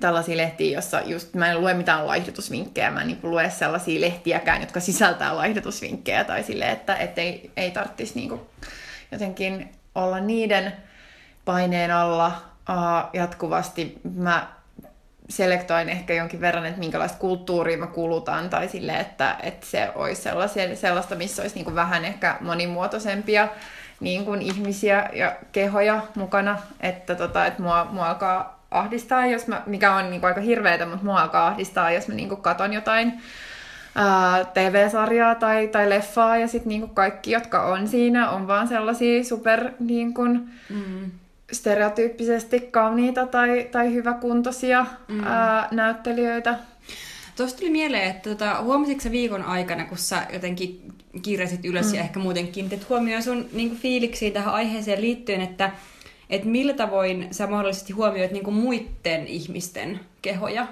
[0.00, 4.60] tällaisia lehtiä, jossa just mä en lue mitään laihdutusvinkkejä, mä en niin lue sellaisia lehtiäkään,
[4.60, 8.40] jotka sisältää laihdutusvinkkejä tai silleen, että et ei, ei tarvitsisi niin
[9.12, 10.72] jotenkin olla niiden
[11.44, 12.26] paineen alla
[12.70, 14.00] uh, jatkuvasti.
[14.14, 14.55] Mä
[15.28, 20.22] selektoin ehkä jonkin verran, että minkälaista kulttuuria mä kulutan, tai sille, että, että se olisi
[20.74, 23.48] sellaista, missä olisi niin kuin vähän ehkä monimuotoisempia
[24.00, 29.62] niin kuin ihmisiä ja kehoja mukana, että, tota, että mua, mua alkaa ahdistaa, jos mä,
[29.66, 32.72] mikä on niin kuin aika hirveätä, mutta mua alkaa ahdistaa, jos mä niin kuin katon
[32.72, 33.22] jotain
[33.94, 39.24] ää, TV-sarjaa tai, tai leffaa, ja sitten niin kaikki, jotka on siinä, on vaan sellaisia
[39.24, 41.10] super niin kuin, mm
[41.52, 45.24] stereotyyppisesti kauniita tai, tai hyväkuntoisia mm.
[45.24, 46.58] ää, näyttelijöitä.
[47.36, 51.94] Tuosta tuli mieleen, että tota, huomasitko sä viikon aikana, kun sä jotenkin kirjasit ylös mm.
[51.94, 55.70] ja ehkä muutenkin että huomioon sun niin fiiliksiä tähän aiheeseen liittyen, että
[56.30, 60.66] et millä tavoin sä mahdollisesti huomioit niin muiden ihmisten kehoja?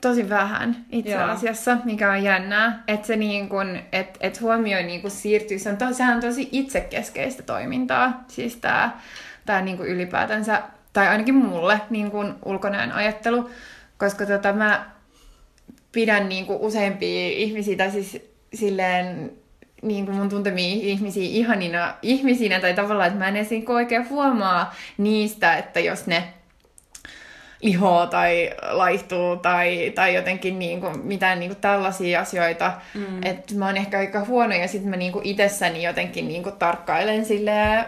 [0.00, 1.22] Tosi vähän itse Joo.
[1.22, 5.70] asiassa, mikä on jännää, että se niin kun, et, et huomioi niin kun siirtyy, se
[5.70, 8.98] on, to, sehän on tosi itsekeskeistä toimintaa, siis tämä
[9.48, 13.50] tämä niin kuin ylipäätänsä, tai ainakin mulle niin kuin ulkonäön ajattelu,
[13.98, 14.90] koska tota, mä
[15.92, 18.20] pidän niin kuin useimpia ihmisiä, tai siis
[18.54, 19.32] silleen
[19.82, 24.08] niin kuin mun tuntemia ihmisiä ihanina ihmisinä, tai tavallaan, että mä en edes niin oikein
[24.08, 26.24] huomaa niistä, että jos ne
[27.62, 32.72] lihoo tai laihtuu tai, tai jotenkin niin kuin, mitään niin kuin tällaisia asioita.
[32.94, 33.22] Mm.
[33.24, 36.56] Että mä oon ehkä aika huono ja sitten mä niin kuin itsessäni jotenkin niin kuin
[36.56, 37.84] tarkkailen silleen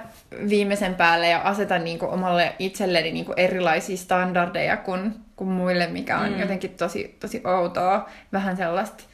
[0.48, 5.86] viimeisen päälle ja asetan niin kuin omalle itselleni niin kuin erilaisia standardeja kuin, kuin muille,
[5.86, 6.40] mikä on mm.
[6.40, 8.08] jotenkin tosi, tosi outoa.
[8.32, 9.04] Vähän sellaista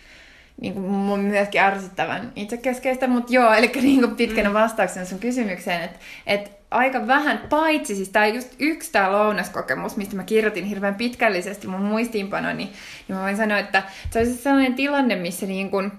[0.60, 4.54] niin kuin mun myöskin ärsyttävän itsekeskeistä, mutta joo, eli niin kuin pitkänä mm.
[4.54, 10.16] vastauksena sun kysymykseen, että et aika vähän, paitsi siis tämä just yksi tämä lounaskokemus, mistä
[10.16, 12.72] mä kirjoitin hirveän pitkällisesti mun muistiinpanoni, niin,
[13.08, 15.92] niin mä voin sanoa, että se olisi sellainen tilanne, missä niin kuin,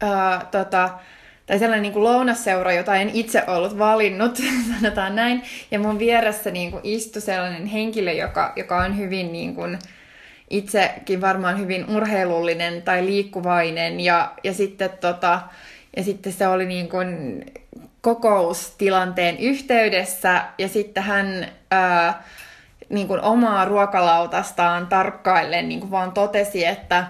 [0.00, 0.90] ää, tota,
[1.52, 4.38] tai sellainen niin kuin lounasseura, jota en itse ollut valinnut,
[4.80, 5.42] sanotaan näin.
[5.70, 9.78] Ja mun vieressä niin kuin istui sellainen henkilö, joka, joka on hyvin niin kuin,
[10.50, 14.00] itsekin varmaan hyvin urheilullinen tai liikkuvainen.
[14.00, 15.40] Ja, ja, sitten, tota,
[15.96, 17.44] ja sitten se oli niin kuin
[18.00, 22.22] kokoustilanteen yhteydessä ja sitten hän ää,
[22.88, 27.06] niin kuin omaa ruokalautastaan tarkkaillen niin kuin vaan totesi, että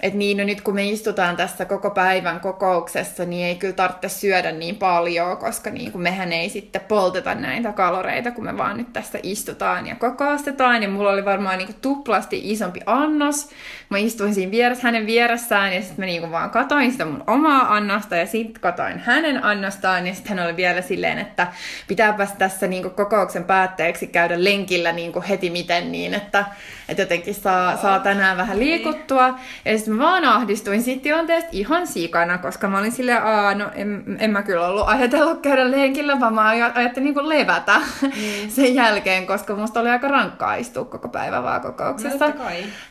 [0.00, 4.08] että niin, no nyt kun me istutaan tässä koko päivän kokouksessa, niin ei kyllä tarvitse
[4.08, 8.76] syödä niin paljon, koska niin kuin mehän ei sitten polteta näitä kaloreita, kun me vaan
[8.76, 10.82] nyt tässä istutaan ja kokoustetaan.
[10.82, 13.50] Ja mulla oli varmaan niin kuin tuplasti isompi annos.
[13.90, 17.24] Mä istuin siinä vieressä, hänen vieressään ja sitten mä niin kuin vaan katoin sitä mun
[17.26, 20.06] omaa annosta ja sitten katoin hänen annostaan.
[20.06, 21.46] Ja sitten hän oli vielä silleen, että
[21.88, 26.44] pitääpäs tässä niin kuin kokouksen päätteeksi käydä lenkillä niin kuin heti miten niin, että,
[26.88, 29.38] että jotenkin saa, saa tänään vähän liikuttua.
[29.64, 33.70] Ja sitten mä vaan ahdistuin siitä tilanteesta ihan sikana, koska mä olin silleen, aa, no
[33.74, 38.48] en, en mä kyllä ollut ajatellut käydä lenkillä, vaan mä ajattelin niin levätä mm.
[38.48, 42.32] sen jälkeen, koska musta oli aika rankkaa istua koko päivä vaan kokouksessa.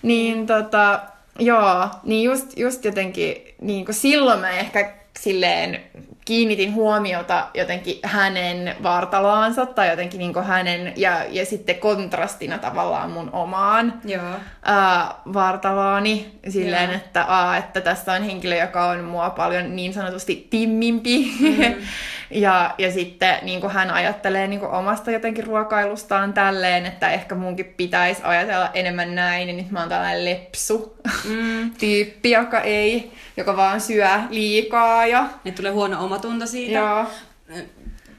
[0.02, 1.00] Niin tota,
[1.40, 5.82] joo, niin just, just jotenkin, niin kuin silloin mä ehkä silleen
[6.26, 13.30] kiinnitin huomiota jotenkin hänen vartaloansa tai jotenkin niin hänen ja, ja sitten kontrastina tavallaan mun
[13.34, 14.24] omaan Joo.
[14.64, 16.98] Ää, vartaloani silleen, Joo.
[16.98, 21.76] että, aa, että tässä on henkilö, joka on mua paljon niin sanotusti timmimpi mm.
[22.36, 27.36] Ja, ja sitten niin kuin hän ajattelee niin kuin omasta jotenkin ruokailustaan tälleen, että ehkä
[27.36, 30.98] munkin pitäisi ajatella enemmän näin, niin nyt mä oon tällainen lepsu
[31.30, 31.72] mm.
[31.80, 35.08] tyyppi, joka ei, joka vaan syö liikaa.
[35.08, 35.30] Ja...
[35.44, 36.80] Nyt tulee huono omatunto siitä.
[36.80, 37.06] Joo.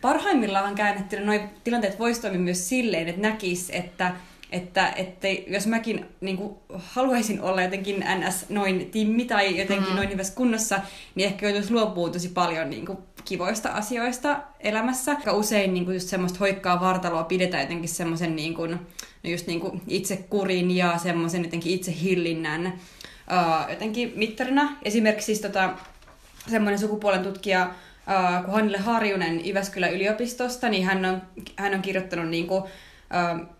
[0.01, 4.13] Parhaimmillaan käännettynä noin tilanteet voisi toimia myös silleen, että näkis, että
[4.53, 8.49] että, että jos mäkin niin kuin, haluaisin olla jotenkin ns.
[8.49, 9.97] noin timmi tai jotenkin mm.
[9.97, 10.81] noin hyvässä kunnossa,
[11.15, 15.13] niin ehkä joutuisi luopumaan tosi paljon niin kuin, kivoista asioista elämässä.
[15.13, 19.47] Aika usein niin kuin, just semmoista hoikkaa vartaloa pidetään jotenkin semmoisen niin kuin, no just
[19.47, 24.77] niin kuin itsekurin ja semmoisen jotenkin itsehillinnän uh, jotenkin mittarina.
[24.83, 25.71] Esimerkiksi siis, tota,
[26.51, 31.23] semmoinen sukupuolen tutkija uh, kuin Hannille Harjunen Jyväskylän yliopistosta, niin hän on,
[31.57, 32.63] hän on kirjoittanut niin kuin,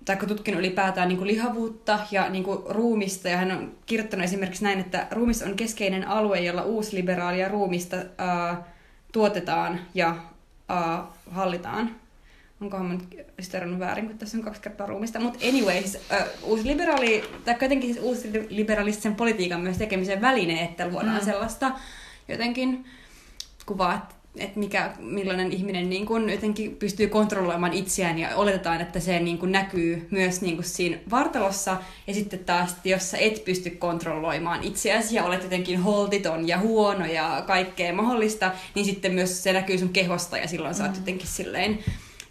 [0.05, 3.29] tai tutkinut ylipäätään niin kuin lihavuutta ja niin kuin ruumista.
[3.29, 8.65] Ja hän on kirjoittanut esimerkiksi näin, että ruumis on keskeinen alue, jolla uusliberaalia ruumista ää,
[9.13, 10.17] tuotetaan ja
[10.69, 11.97] ää, hallitaan.
[12.61, 15.21] Onkohan mä nyt väärin, kun tässä on kaksi kertaa ruumista.
[15.21, 21.25] Mutta anyways, ää, uusliberaali, tai jotenkin siis uusliberalistisen politiikan myös tekemisen väline, että luodaan mm.
[21.25, 21.73] sellaista
[22.29, 22.85] jotenkin
[23.67, 29.01] kuvaa, että että mikä, millainen ihminen niin kun jotenkin pystyy kontrolloimaan itseään ja oletetaan, että
[29.01, 31.77] se niin kun näkyy myös niin kun siinä vartalossa.
[32.07, 37.07] Ja sitten taas, jos sä et pysty kontrolloimaan itseäsi ja olet jotenkin holtiton ja huono
[37.07, 40.99] ja kaikkea mahdollista, niin sitten myös se näkyy sun kehosta ja silloin sä oot mm.
[40.99, 41.79] jotenkin silleen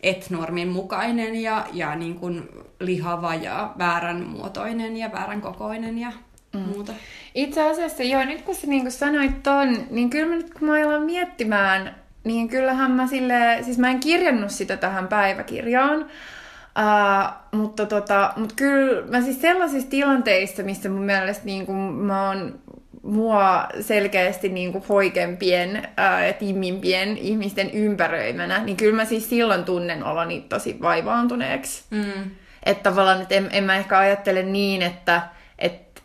[0.04, 6.12] et-normin mukainen ja, ja niin kun lihava ja väärän muotoinen ja väärän kokoinen ja
[6.54, 6.60] mm.
[6.60, 6.94] muuta.
[7.36, 10.74] Itse asiassa joo, nyt kun sä niin sanoit ton, niin kyllä mä nyt kun mä
[10.74, 17.86] alan miettimään, niin kyllähän mä sille, siis mä en kirjannut sitä tähän päiväkirjaan, uh, mutta,
[17.86, 22.60] tota, mutta kyllä mä siis sellaisissa tilanteissa, missä mun mielestä niin kuin mä oon
[23.04, 29.64] mua selkeästi niin kuin hoikempien ää, ja timmimpien ihmisten ympäröimänä, niin kyllä mä siis silloin
[29.64, 31.84] tunnen oloni tosi vaivaantuneeksi.
[31.90, 32.32] Mm.
[32.64, 35.22] Että tavallaan, että en, en mä ehkä ajattele niin, että,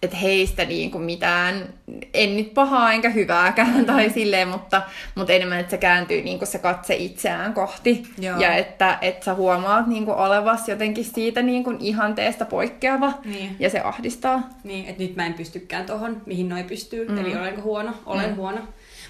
[0.03, 1.75] että heistä niin kuin mitään,
[2.15, 4.83] en nyt pahaa enkä hyvääkään tai silleen, mutta,
[5.15, 8.03] mutta enemmän, että se kääntyy niin kuin se katse itseään kohti.
[8.19, 8.41] Joo.
[8.41, 13.57] Ja että, että sä huomaat niin kuin olevas jotenkin siitä niin kuin ihanteesta poikkeava niin.
[13.59, 14.49] ja se ahdistaa.
[14.65, 17.19] Niin, että nyt mä en pystykään tohon, mihin noi pystyy, mm.
[17.19, 18.37] eli olenko huono, olen mm.
[18.37, 18.61] huono.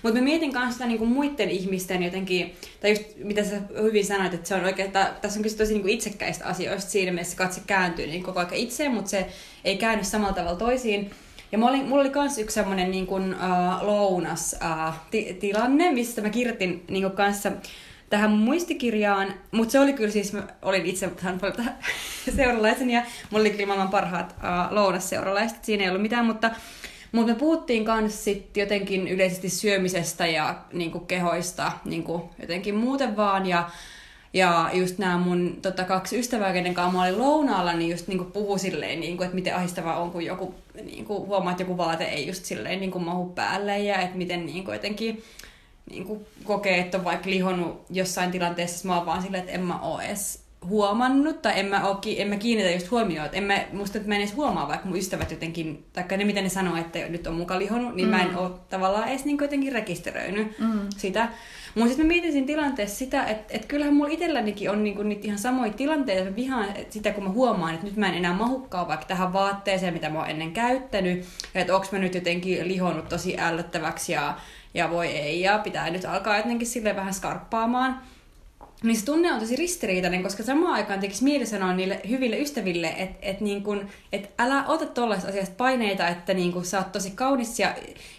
[0.02, 4.34] Mutta mä mietin kanssa sitä niinku muiden ihmisten jotenkin, tai just mitä sä hyvin sanoit,
[4.34, 7.60] että se on oikein, että tässä on kyse tosi niinku itsekkäistä asioista siinä mielessä, katse
[7.66, 9.26] kääntyy niin koko ajan itseen, mutta se
[9.64, 11.10] ei käänny samalla tavalla toisiin.
[11.52, 15.92] Ja mulla oli, mulla oli kans yksi semmonen niin kuin, uh, lounas uh, ti- tilanne,
[15.92, 17.52] mistä mä kirjoitin niin kanssa
[18.10, 21.10] tähän muistikirjaan, mutta se oli kyllä siis, mä olin itse
[22.36, 26.50] seuralaisen ja mulla oli kyllä maailman parhaat uh, lounasseuralaiset, siinä ei ollut mitään, mutta
[27.12, 33.46] mutta me puhuttiin myös sit jotenkin yleisesti syömisestä ja niinku kehoista niinku jotenkin muuten vaan.
[33.46, 33.70] Ja,
[34.32, 38.24] ja just nämä mun tota, kaksi ystävää, kenen kanssa mä olin lounaalla, niin just niinku
[38.24, 42.26] puhu silleen, niinku, että miten ahistavaa on, kun joku niinku, huomaa, että joku vaate ei
[42.26, 45.22] just silleen niinku, mahu päälle ja että miten niinku, jotenkin
[45.90, 49.80] niinku, kokee, että on vaikka lihonnut jossain tilanteessa, mä oon vaan silleen, että en mä
[49.80, 53.64] oo edes huomannut, tai en mä, oo, en mä kiinnitä just huomioon, että en mä,
[53.72, 56.76] musta, että mä en edes huomaa, vaikka mun ystävät jotenkin, tai ne mitä ne sanoo,
[56.76, 58.10] että nyt on muka lihonnut, niin mm.
[58.10, 58.36] mä en mm.
[58.36, 60.80] oo tavallaan edes niin jotenkin rekisteröinyt mm.
[60.96, 61.28] sitä.
[61.74, 65.26] Mutta sitten mä mietin siinä tilanteessa sitä, että, että kyllähän mulla itsellänikin on niinku niitä
[65.26, 68.32] ihan samoja tilanteita, että mä vihaan sitä, kun mä huomaan, että nyt mä en enää
[68.32, 72.68] mahukkaa vaikka tähän vaatteeseen, mitä mä oon ennen käyttänyt, ja että onko mä nyt jotenkin
[72.68, 74.34] lihonnut tosi ällöttäväksi ja,
[74.74, 78.02] ja voi ei, ja pitää nyt alkaa jotenkin sille vähän skarppaamaan.
[78.82, 82.94] Niin se tunne on tosi ristiriitainen, koska samaan aikaan tekisi mieli sanoa niille hyville ystäville,
[82.98, 86.92] että et niin kun, et älä ota tuollaisesta asiasta paineita, että niin kun sä oot
[86.92, 87.74] tosi kaunis ja,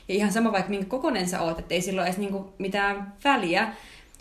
[0.08, 3.74] ja ihan sama vaikka minkä kokonen sä oot, että ei silloin edes niin mitään väliä.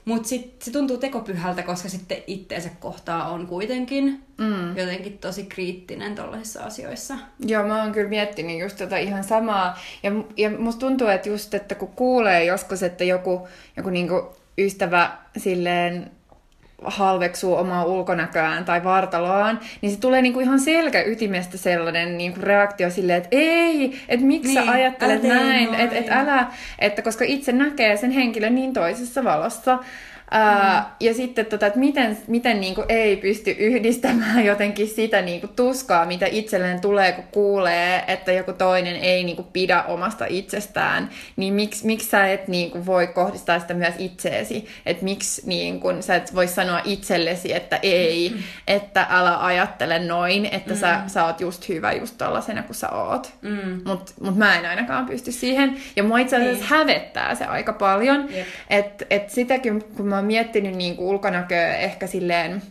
[0.04, 4.76] Mutta sitten se tuntuu tekopyhältä, koska sitten itteensä kohtaa on kuitenkin mm.
[4.76, 7.14] jotenkin tosi kriittinen tuollaisissa asioissa.
[7.46, 9.78] Joo, mä oon kyllä miettinyt just tota ihan samaa.
[10.02, 15.18] Ja, ja musta tuntuu, että just, että kun kuulee joskus, että joku, joku niinku ystävä
[15.36, 16.10] silleen
[16.84, 23.18] halveksuu omaa ulkonäköään tai vartaloaan, niin se tulee niinku ihan selkäytimestä sellainen niinku reaktio silleen,
[23.18, 26.46] että ei, että miksi niin, sä ajattelet näin, että et älä,
[26.78, 29.78] että koska itse näkee sen henkilön niin toisessa valossa,
[30.30, 30.86] Ää, mm.
[31.00, 35.52] Ja sitten, tota, että miten, miten niin kuin ei pysty yhdistämään jotenkin sitä niin kuin
[35.56, 41.10] tuskaa, mitä itselleen tulee, kun kuulee, että joku toinen ei niin kuin pidä omasta itsestään,
[41.36, 44.68] niin miksi, miksi sä et niin kuin voi kohdistaa sitä myös itseesi?
[44.86, 48.42] Että miksi niin kuin, sä et voi sanoa itsellesi, että ei, mm.
[48.66, 50.80] että älä ajattele noin, että mm.
[50.80, 53.32] sä, sä oot just hyvä just tollasena kuin sä oot.
[53.42, 53.80] Mm.
[53.84, 55.76] Mutta mut mä en ainakaan pysty siihen.
[55.96, 56.68] Ja mua itse asiassa niin.
[56.68, 58.28] hävettää se aika paljon.
[58.70, 62.62] Että et sitäkin, kun mä oon miettinyt niin kuin ulkonäköä ehkä silleen,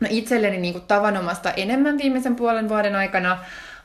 [0.00, 3.38] no itselleni niin kuin tavanomasta enemmän viimeisen puolen vuoden aikana,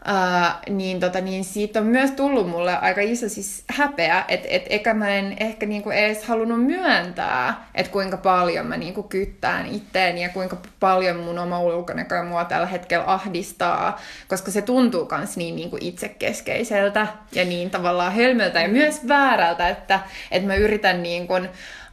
[0.10, 4.66] Uh, niin, tota, niin siitä on myös tullut mulle aika iso siis häpeä, että et,
[4.70, 10.24] eikä mä en ehkä niinku edes halunnut myöntää, että kuinka paljon mä niinku kyttään itteeni
[10.24, 15.56] ja kuinka paljon mun oma ulkonäkö mua tällä hetkellä ahdistaa, koska se tuntuu myös niin
[15.56, 20.00] niinku itsekeskeiseltä ja niin tavallaan hölmöltä ja myös väärältä, että,
[20.32, 21.34] että mä yritän niinku,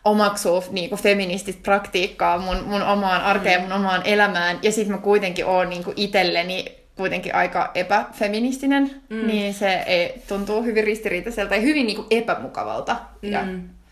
[0.05, 3.63] omaksua niin kuin feminististä praktiikkaa mun, mun omaan arkeen, mm.
[3.63, 9.27] mun omaan elämään, ja sitten mä kuitenkin oon niin kuin itselleni kuitenkin aika epäfeministinen, mm.
[9.27, 12.97] niin se ei, tuntuu hyvin ristiriitaiselta ja hyvin niin kuin epämukavalta.
[13.23, 13.33] Mm.
[13.33, 13.43] Ja...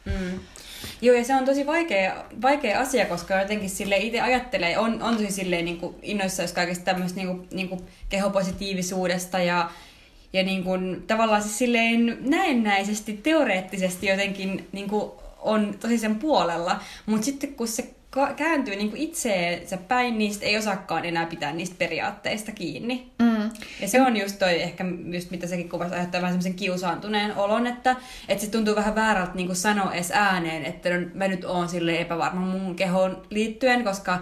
[0.04, 0.40] Mm.
[1.02, 5.16] Joo, ja se on tosi vaikea, vaikea asia, koska jotenkin sille itse ajattelee, on, on
[5.16, 9.70] tosi silleen niin kuin innoissa jos kaikesta tämmöistä niin kuin, niin kuin kehopositiivisuudesta ja,
[10.32, 15.10] ja niin kuin, tavallaan siis silleen näennäisesti, teoreettisesti jotenkin niin kuin
[15.42, 17.94] on tosi sen puolella, mutta sitten kun se
[18.36, 23.10] kääntyy niin kuin itseensä päin, niin ei osaakaan enää pitää niistä periaatteista kiinni.
[23.18, 23.50] Mm.
[23.80, 27.66] Ja se on just toi ehkä, just mitä sekin kuvasi, aiheuttaa vähän semmoisen kiusaantuneen olon,
[27.66, 27.96] että,
[28.28, 31.68] että se tuntuu vähän väärältä niin kuin sanoa edes ääneen, että no, mä nyt oon
[31.68, 34.18] sille epävarma mun kehoon liittyen, koska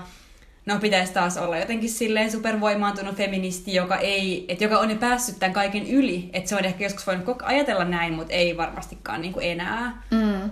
[0.66, 5.38] no pitäisi taas olla jotenkin silleen supervoimaantunut feministi, joka, ei, että joka on jo päässyt
[5.38, 6.30] tämän kaiken yli.
[6.32, 10.02] Että se on ehkä joskus voinut ajatella näin, mutta ei varmastikaan niin kuin enää.
[10.10, 10.50] Mm.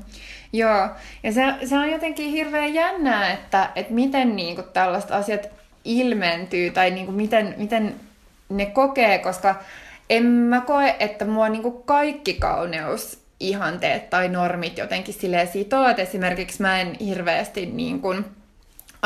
[0.53, 0.89] Joo,
[1.23, 5.49] ja se, se on jotenkin hirveän jännää, että, että miten niin kuin tällaiset asiat
[5.85, 7.95] ilmentyy tai niin kuin miten, miten
[8.49, 9.55] ne kokee, koska
[10.11, 15.89] en mä koe, että mua niin kuin kaikki kauneus ihanteet tai normit jotenkin silleen sitoo,
[15.89, 18.25] että esimerkiksi mä en hirveästi niin kuin,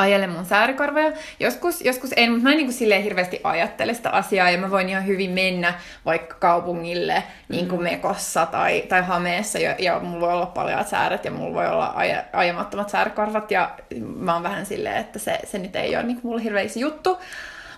[0.01, 1.13] ajele mun säärikorvoja.
[1.41, 4.71] Joskus, joskus en, mutta mä en niin kuin silleen hirveästi ajattele sitä asiaa ja mä
[4.71, 5.75] voin ihan hyvin mennä
[6.05, 7.85] vaikka kaupungille niin kuin mm.
[7.85, 11.93] mekossa tai, tai hameessa ja, ja mulla voi olla paljon sääret ja mulla voi olla
[11.95, 13.71] aja, ajamattomat säärikorvat ja
[14.17, 17.19] mä oon vähän silleen, että se, se nyt ei ole niin kuin mulle hirveä juttu.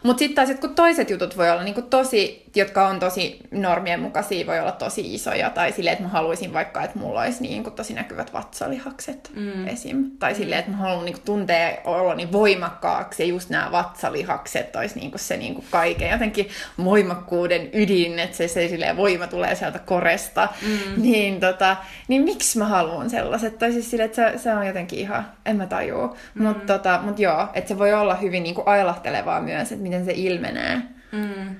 [0.02, 4.46] Mutta sitten taas jotkut toiset jutut voi olla niinku tosi, jotka on tosi normien mukaisia,
[4.46, 5.50] voi olla tosi isoja.
[5.50, 9.68] Tai silleen, että mä haluaisin vaikka, että mulla olisi niinku tosi näkyvät vatsalihakset mm.
[9.68, 10.10] esim.
[10.18, 10.36] Tai mm.
[10.36, 15.36] silleen, että mä haluan niinku tuntea oloni voimakkaaksi ja just nämä vatsalihakset olisi niinku se
[15.36, 16.48] niinku kaiken jotenkin
[16.84, 20.48] voimakkuuden ydin, että se, se silleen voima tulee sieltä koresta.
[20.62, 21.02] Mm.
[21.02, 21.76] Niin, tota,
[22.08, 23.58] niin miksi mä haluan sellaiset?
[23.58, 26.16] Tai siis silleen, että se, se on jotenkin ihan, en mä tajua.
[26.34, 26.42] Mm.
[26.42, 30.12] Mutta tota, mut joo, että se voi olla hyvin niinku ailahtelevaa myös, että miten se
[30.16, 30.82] ilmenee.
[31.12, 31.56] Mm.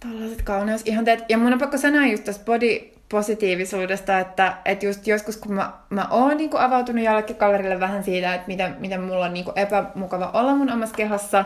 [0.00, 1.24] Tällaiset kauneusihanteet.
[1.28, 5.72] Ja mun on pakko sanoa just tästä body positiivisuudesta, että, että just joskus kun mä,
[5.90, 10.30] mä oon niin avautunut jollekin kaverille vähän siitä, että miten, miten mulla on niin epämukava
[10.34, 11.44] olla mun omassa kehossa,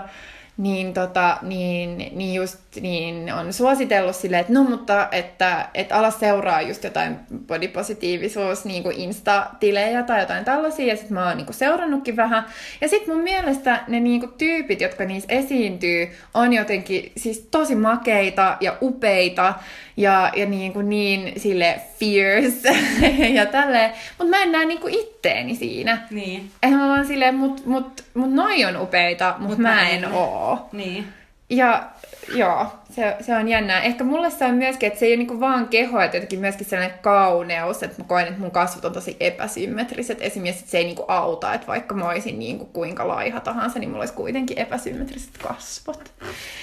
[0.57, 6.11] niin, tota, niin, niin just niin on suositellut sille, että no mutta, että, että ala
[6.11, 11.47] seuraa just jotain bodypositiivisuus niin kuin Insta-tilejä tai jotain tällaisia, ja sitten mä oon niin
[11.47, 12.45] kuin seurannutkin vähän.
[12.81, 17.75] Ja sitten mun mielestä ne niin kuin tyypit, jotka niissä esiintyy, on jotenkin siis tosi
[17.75, 19.55] makeita ja upeita,
[19.97, 22.77] ja, ja niin, kuin niin sille fierce
[23.39, 23.93] ja tälleen.
[24.19, 25.99] Mutta mä en näe niin kuin itteeni siinä.
[26.11, 26.51] Niin.
[26.63, 30.69] Eihän mä vaan silleen, mut, mut, mut noi on upeita, mutta mut mä en oo.
[30.73, 31.05] Niin.
[31.51, 31.91] Ja
[32.35, 33.83] joo, se, se on jännää.
[33.83, 36.67] Ehkä mulle se on myöskin, että se ei ole niinku vaan keho, että jotenkin myöskin
[36.67, 40.19] sellainen kauneus, että mä koen, että mun kasvot on tosi epäsymmetriset.
[40.21, 43.91] Esimerkiksi että se ei niinku auta, että vaikka mä olisin niinku kuinka laiha tahansa, niin
[43.91, 46.13] mulla olisi kuitenkin epäsymmetriset kasvot.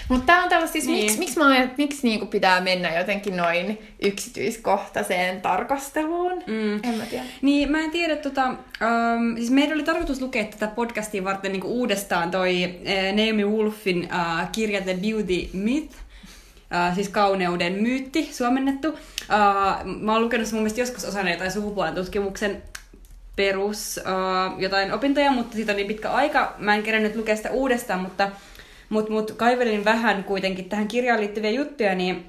[0.10, 1.04] Mutta tää on tällaista, siis niin.
[1.04, 6.44] miksi, miksi, mä, miksi niinku pitää mennä jotenkin noin yksityiskohtaiseen tarkasteluun?
[6.48, 6.74] Mm.
[6.84, 7.24] En mä tiedä.
[7.42, 11.68] Niin, mä en tiedä, tota, um, siis meidän oli tarkoitus lukea tätä podcastia varten niinku
[11.68, 15.96] uudestaan toi uh, Naomi Wolfin uh, kirja The Beauty Myth,
[16.90, 18.88] Uh, siis kauneuden myytti suomennettu.
[18.90, 18.98] Uh,
[20.02, 22.64] mä oon lukenut mun mielestä joskus osana jotain sukupuolen tutkimuksen
[23.36, 26.56] perus uh, jotain opintoja, mutta siitä on niin pitkä aika.
[26.58, 28.32] Mä en kerännyt lukea sitä uudestaan, mutta
[28.90, 32.26] mut, mut kaivelin vähän kuitenkin tähän kirjaan liittyviä juttuja, niin,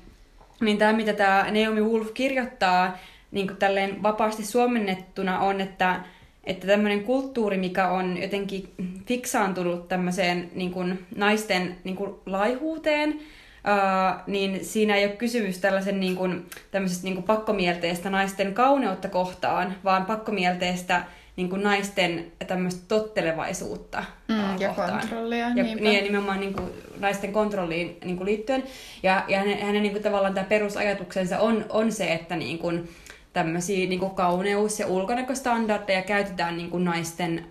[0.60, 2.98] niin tämä mitä tämä Naomi Wolf kirjoittaa
[3.30, 6.00] niin kuin tälleen vapaasti suomennettuna on, että
[6.44, 8.68] että tämmöinen kulttuuri, mikä on jotenkin
[9.06, 13.20] fiksaantunut tämmöiseen niin kuin naisten niin kuin laihuuteen,
[13.68, 19.08] Uh, niin siinä ei ole kysymys tällaisen niin kuin, tämmöisestä niin kuin pakkomielteestä naisten kauneutta
[19.08, 21.02] kohtaan, vaan pakkomielteestä
[21.36, 25.00] niin kuin naisten tämmöistä tottelevaisuutta mm, ja kohtaan.
[25.00, 25.48] kontrollia.
[25.48, 26.70] Ja, niin, ja nimenomaan niin kuin,
[27.00, 28.62] naisten kontrolliin niin kuin liittyen.
[29.02, 32.88] Ja, ja hänen, hänen niin kuin, tavallaan tämä perusajatuksensa on, on se, että niin kuin,
[33.32, 37.46] tämmöisiä niin kuin kauneus- ja ulkonäköstandardeja käytetään niin kuin naisten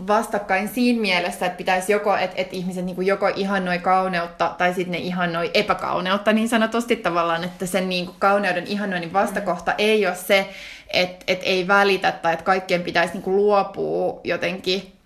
[0.08, 4.92] vastakkain siinä mielessä, että pitäisi joko, että, että ihmiset niin joko ihannoi kauneutta tai sitten
[4.92, 9.76] ne ihannoi epäkauneutta niin sanotusti tavallaan, että sen niin kuin kauneuden ihannoinnin vastakohta mm.
[9.78, 10.50] ei ole se,
[10.94, 14.99] että, että ei välitä tai että kaikkien pitäisi niin kuin luopua jotenkin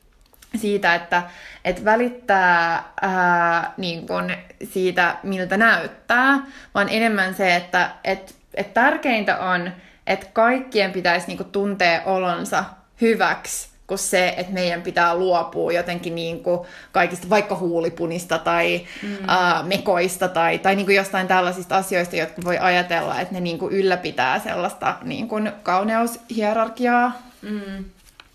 [0.56, 1.24] siitä, että,
[1.66, 4.32] että välittää ää, niin kun
[4.64, 6.40] siitä, miltä näyttää,
[6.76, 9.72] vaan enemmän se, että et, et tärkeintä on,
[10.08, 12.64] että kaikkien pitäisi niin tuntea olonsa
[13.02, 16.60] hyväksi, kuin se, että meidän pitää luopua jotenkin niin kuin
[16.92, 19.18] kaikista vaikka huulipunista tai mm.
[19.28, 23.60] ää, mekoista tai, tai niin kuin jostain tällaisista asioista, jotka voi ajatella, että ne niin
[23.60, 27.86] kuin ylläpitää sellaista niin kuin kauneushierarkiaa, mm.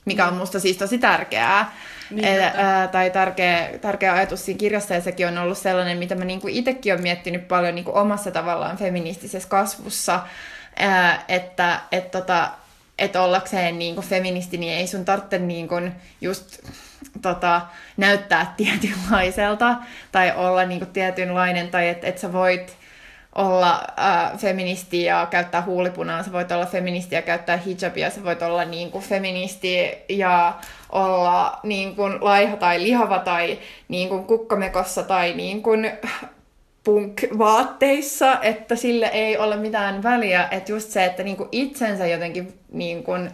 [0.04, 1.72] mikä on musta siis tosi tärkeää.
[2.10, 6.14] Niin, e, ää, tai tärkeä, tärkeä ajatus siinä kirjassa, ja sekin on ollut sellainen, mitä
[6.14, 10.20] mä niinku itsekin olen miettinyt paljon niinku omassa tavallaan feministisessä kasvussa,
[10.76, 12.50] ää, että et tota,
[12.98, 15.74] et ollakseen niinku feministi, niin ei sun tarvitse niinku
[16.20, 16.58] just
[17.22, 17.60] tota,
[17.96, 19.76] näyttää tietynlaiselta
[20.12, 22.77] tai olla niinku tietynlainen, tai että et sä voit
[23.38, 28.42] olla äh, feministi ja käyttää huulipunaa, sä voit olla feministi ja käyttää hijabia, sä voit
[28.42, 29.76] olla niin kuin, feministi
[30.08, 30.54] ja
[30.92, 33.58] olla niin kuin, laiha tai lihava tai
[33.88, 35.90] niin kuin, kukkamekossa tai niin kuin,
[36.84, 42.54] punk-vaatteissa, että sille ei ole mitään väliä, että just se, että niin kuin, itsensä jotenkin
[42.72, 43.30] niin kuin,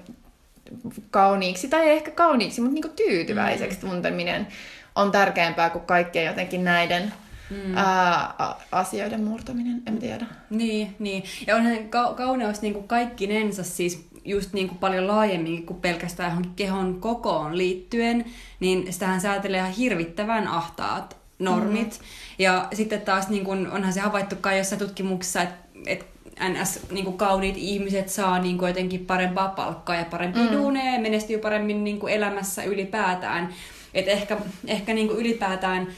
[1.10, 3.90] kauniiksi, tai ehkä kauniiksi, mutta niin kuin, tyytyväiseksi mm.
[3.90, 4.46] tunteminen
[4.94, 7.12] on tärkeämpää kuin kaikkien jotenkin näiden
[7.50, 7.76] mm.
[7.76, 10.26] ää, asioiden murtaminen, en tiedä.
[10.50, 11.22] Niin, niin.
[11.46, 16.30] Ja onhan ka- kauneus niin kuin kaikkinensa siis just niin kuin paljon laajemmin kuin pelkästään
[16.30, 18.24] johonkin kehon kokoon liittyen,
[18.60, 21.98] niin sitähän säätelee ihan hirvittävän ahtaat normit.
[22.00, 22.04] Mm.
[22.38, 26.06] Ja sitten taas niin kuin, onhan se havaittu kai jossain tutkimuksessa, että et
[26.48, 30.52] NS niin kuin kauniit ihmiset saa niin kuin jotenkin parempaa palkkaa ja parempi mm.
[30.52, 33.54] duuneja ja menestyy paremmin niin kuin elämässä ylipäätään.
[33.94, 34.36] Et ehkä,
[34.66, 35.88] ehkä niin kuin ylipäätään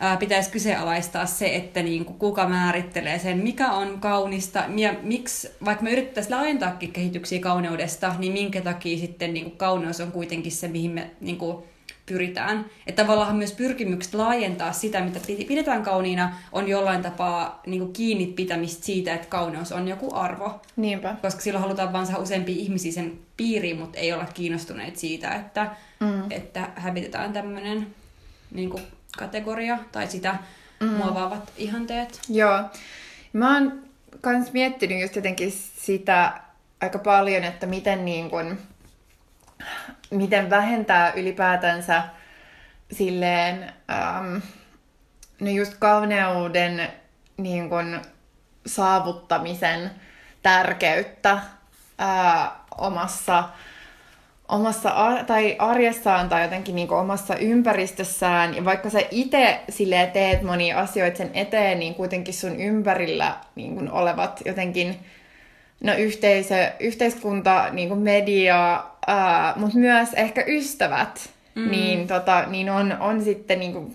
[0.00, 5.50] ää, pitäisi kyseenalaistaa se, että niin kuin kuka määrittelee sen, mikä on kaunista, ja miksi,
[5.64, 10.52] vaikka me yritettäisiin laajentaakin kehityksiä kauneudesta, niin minkä takia sitten niin kuin kauneus on kuitenkin
[10.52, 11.64] se, mihin me niin kuin
[12.06, 12.66] pyritään.
[12.86, 18.26] Että tavallaan myös pyrkimykset laajentaa sitä, mitä pidetään kauniina, on jollain tapaa niin kuin kiinni
[18.26, 20.60] pitämistä siitä, että kauneus on joku arvo.
[20.76, 21.16] Niinpä.
[21.22, 25.70] Koska silloin halutaan vaan saada useampia ihmisiä sen piiriin, mutta ei olla kiinnostuneet siitä, että,
[26.00, 26.22] mm.
[26.30, 27.86] että hävitetään tämmöinen
[28.52, 28.82] niin kuin
[29.20, 30.34] kategoria tai sitä
[30.80, 30.88] mm.
[30.88, 32.20] muovaavat ihanteet.
[32.28, 32.60] Joo.
[33.32, 33.82] Mä oon
[34.20, 36.32] kans miettinyt just jotenkin sitä
[36.80, 38.58] aika paljon, että miten niin kun,
[40.10, 42.02] miten vähentää ylipäätänsä
[42.92, 44.36] silleen ähm,
[45.40, 46.88] no just kauneuden
[47.36, 48.00] niin kun,
[48.66, 49.90] saavuttamisen
[50.42, 51.38] tärkeyttä
[51.98, 53.48] ää, omassa
[54.50, 58.56] omassa ar- tai arjessaan tai jotenkin niin omassa ympäristössään.
[58.56, 59.60] Ja vaikka sä itse
[60.12, 64.96] teet monia asioita sen eteen, niin kuitenkin sun ympärillä niin kuin olevat jotenkin
[65.80, 68.84] no, yhteisö, yhteiskunta, niin kuin media,
[69.56, 71.70] mutta myös ehkä ystävät, mm.
[71.70, 73.94] niin, tota, niin on, on sitten niin kuin,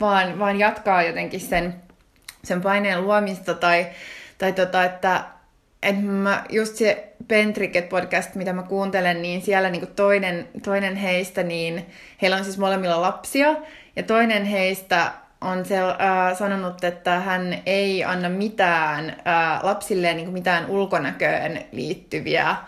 [0.00, 1.74] vaan, vaan jatkaa jotenkin sen,
[2.44, 3.86] sen paineen luomista tai,
[4.38, 5.24] tai tota, että
[5.86, 11.42] et mä, just se Pentriket podcast, mitä mä kuuntelen, niin siellä niinku toinen, toinen heistä,
[11.42, 11.86] niin
[12.22, 13.54] heillä on siis molemmilla lapsia,
[13.96, 20.32] ja toinen heistä on se, äh, sanonut, että hän ei anna mitään äh, lapsilleen niin
[20.32, 22.58] mitään ulkonäköön liittyviä äh,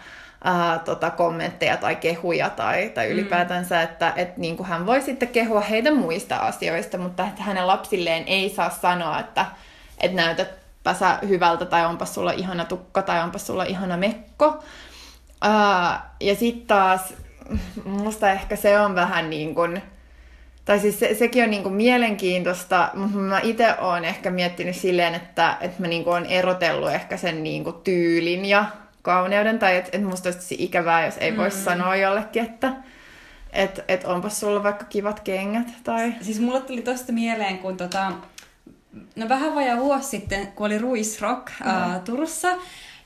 [0.85, 3.13] tota, kommentteja tai kehuja tai, tai mm.
[3.13, 3.83] ylipäätänsä, mm.
[3.83, 8.25] että et, niin kuin hän voi sitten kehua heitä muista asioista, mutta että hänen lapsilleen
[8.27, 9.47] ei saa sanoa, että
[10.01, 10.58] et näytät
[10.95, 14.47] sä hyvältä tai onpa sulla ihana tukka tai onpa sulla ihana mekko.
[15.45, 17.15] Uh, ja sitten taas
[17.85, 19.83] musta ehkä se on vähän niin kuin,
[20.65, 25.57] tai siis se, sekin on niinku mielenkiintoista, mutta mä itse oon ehkä miettinyt silleen, että,
[25.61, 28.65] että mä niinku oon erotellut ehkä sen niinku tyylin ja
[29.03, 31.65] kauneuden, tai että et musta olisi ikävää, jos ei voisi mm.
[31.65, 32.73] sanoa jollekin, että
[33.53, 35.67] et, et onpas sulla vaikka kivat kengät.
[35.85, 36.15] Tai...
[36.21, 38.13] Siis mulle tuli tosta mieleen, kun tota,
[39.17, 41.67] no vähän vajaa vuosi sitten, kun oli Ruisrock mm.
[41.67, 42.49] ää, Turussa,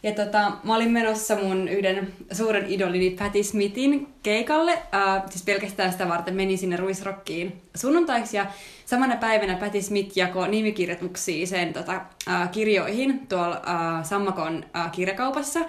[0.02, 4.72] ja tota, mä olin menossa mun yhden suuren idolini Patti Smithin keikalle.
[4.72, 8.36] Äh, siis pelkästään sitä varten menin sinne Ruisrockiin sunnuntaiksi.
[8.36, 8.46] Ja
[8.86, 15.60] samana päivänä Patti Smith jakoi nimikirjoituksia sen tota, äh, kirjoihin tuolla äh, Sammakon äh, kirjakaupassa.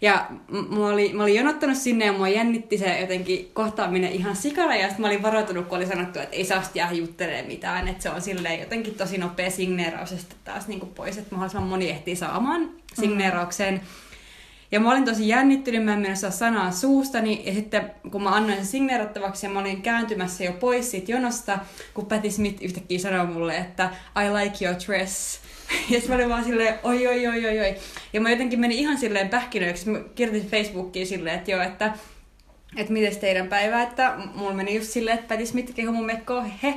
[0.00, 4.76] Ja mä olin, mä olin jonottanut sinne ja mua jännitti se jotenkin kohtaaminen ihan sikana.
[4.76, 7.88] Ja sitten mä olin varoitunut, kun oli sanottu, että ei saa jää juttelemaan mitään.
[7.88, 11.34] Että se on silleen jotenkin tosi nopea signeeraus ja sitten taas niin kuin pois, että
[11.34, 13.74] mahdollisimman moni ehtii saamaan signeerauksen.
[13.74, 13.80] Mm.
[14.72, 17.42] Ja mä olin tosi jännittynyt, mä en mennä saa sanaa suustani.
[17.46, 21.58] Ja sitten kun mä annoin sen signeerattavaksi ja mä olin kääntymässä jo pois siitä jonosta,
[21.94, 25.40] kun Patti Smith yhtäkkiä sanoi mulle, että I like your dress.
[25.70, 27.74] Ja sitten mä olin vaan silleen, oi, oi, oi, oi, oi.
[28.12, 29.88] Ja mä jotenkin menin ihan silleen pähkinöiksi.
[29.90, 31.92] Mä kirjoitin Facebookiin silleen, että joo, että
[32.76, 36.44] että miten teidän päivä, että mulla meni just silleen, että Patti Smith kehu mun mekkoa,
[36.62, 36.74] he.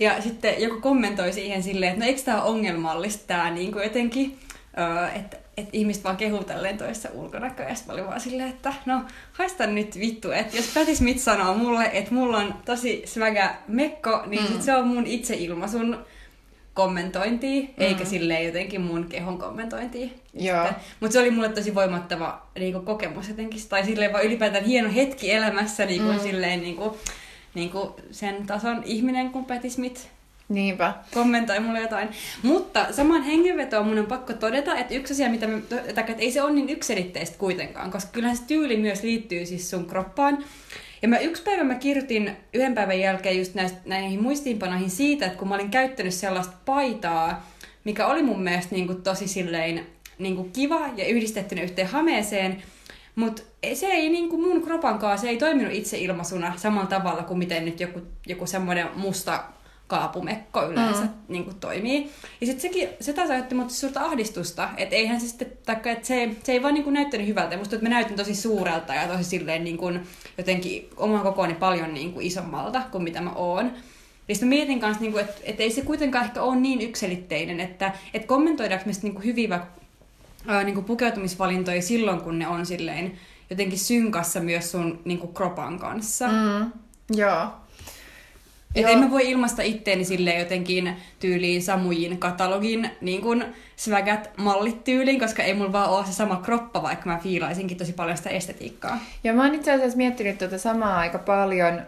[0.00, 4.38] Ja sitten joku kommentoi siihen silleen, että no eikö tää ongelmallista tää niin kuin jotenkin,
[5.14, 7.68] että että ihmiset vaan kehuu tälleen toissa ulkonäköä.
[7.68, 11.54] Ja mä olin vaan silleen, että no haista nyt vittu, että jos Patti Smith sanoo
[11.54, 14.48] mulle, että mulla on tosi swaga mekko, niin mm.
[14.48, 15.98] sit se on mun itseilmaisun
[16.74, 17.68] kommentointia, mm.
[17.78, 20.08] eikä silleen jotenkin mun kehon kommentointia.
[21.00, 25.32] Mutta se oli mulle tosi voimattava niinku, kokemus jotenkin, tai silleen vaan ylipäätään hieno hetki
[25.32, 26.20] elämässä, niinku, mm.
[26.20, 26.98] silleen niinku,
[27.54, 30.00] niinku sen tason ihminen kuin Patti Smith.
[30.48, 30.94] Niinpä.
[31.14, 32.08] Kommentoi mulle jotain.
[32.42, 36.42] Mutta saman hengenvetoon mun on pakko todeta, että yksi asia, mitä me, että ei se
[36.42, 40.44] ole niin yksilitteistä kuitenkaan, koska kyllähän se tyyli myös liittyy siis sun kroppaan.
[41.02, 45.38] Ja mä yksi päivä mä kirjoitin yhden päivän jälkeen just näistä, näihin muistiinpanoihin siitä, että
[45.38, 47.50] kun mä olin käyttänyt sellaista paitaa,
[47.84, 49.86] mikä oli mun mielestä niin kuin tosi silleen
[50.18, 52.62] niin kuin kiva ja yhdistettynä yhteen hameeseen,
[53.14, 53.42] mutta
[53.74, 57.64] se ei niin kuin mun kropankaan, se ei toiminut itse ilmaisuna samalla tavalla kuin miten
[57.64, 59.44] nyt joku, joku semmoinen musta
[59.86, 61.10] kaapumekko yleensä mm.
[61.28, 62.10] niin kuin toimii.
[62.40, 66.06] Ja sitten sekin, se taas aiheutti mut suurta ahdistusta, että eihän se sitten, taikka, että
[66.06, 67.56] se, se ei vaan niin kuin näyttänyt hyvältä.
[67.56, 70.00] Musta että mä näytin tosi suurelta ja tosi silleen niin kuin,
[70.38, 73.72] jotenkin oman kokoani paljon niin kuin isommalta kuin mitä mä oon.
[74.28, 77.92] Ja sitten mietin kanssa, niin että, että ei se kuitenkaan ehkä ole niin yksilitteinen, että,
[78.14, 79.60] että kommentoidaanko me sitten niin hyviä
[80.46, 83.18] ää, niin kuin pukeutumisvalintoja silloin, kun ne on silleen
[83.50, 86.28] jotenkin synkassa myös sun niin kuin kropan kanssa.
[86.28, 86.72] Mm,
[87.16, 87.46] joo.
[88.74, 93.44] Että en mä voi ilmaista itteeni sille jotenkin tyyliin Samujin katalogin niin kuin
[93.76, 97.92] swagät mallit tyyliin, koska ei mulla vaan ole se sama kroppa, vaikka mä fiilaisinkin tosi
[97.92, 98.98] paljon sitä estetiikkaa.
[99.24, 101.82] Ja mä oon itse asiassa miettinyt tuota samaa aika paljon,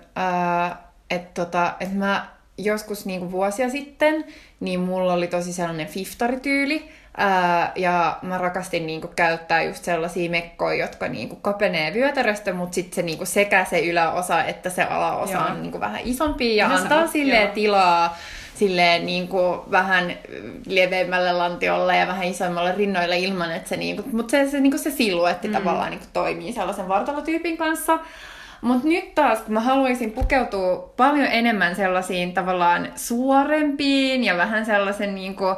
[1.11, 2.27] että tota, et mä
[2.59, 4.25] joskus niinku vuosia sitten,
[4.61, 10.85] niin mulla oli tosi sellainen fiftarityyli, Ää, ja mä rakastin niinku käyttää just sellaisia mekkoja,
[10.85, 15.43] jotka niinku kapenee vyötäröstä, mutta sitten se niinku sekä se yläosa että se alaosa joo.
[15.43, 18.17] on niinku vähän isompi ja Ihan antaa sille tilaa
[18.55, 20.13] silleen niin kuin vähän
[20.67, 24.71] leveämmälle lantiolle ja vähän isommalle rinnoille ilman, että se, niin kuin, mutta se, se, niin
[24.71, 25.55] kuin se siluetti mm.
[25.55, 27.99] tavallaan niin kuin toimii sellaisen vartalotyypin kanssa.
[28.61, 35.15] Mutta nyt taas, kun mä haluaisin pukeutua paljon enemmän sellaisiin tavallaan suorempiin ja vähän sellaisen
[35.15, 35.57] niin kuin,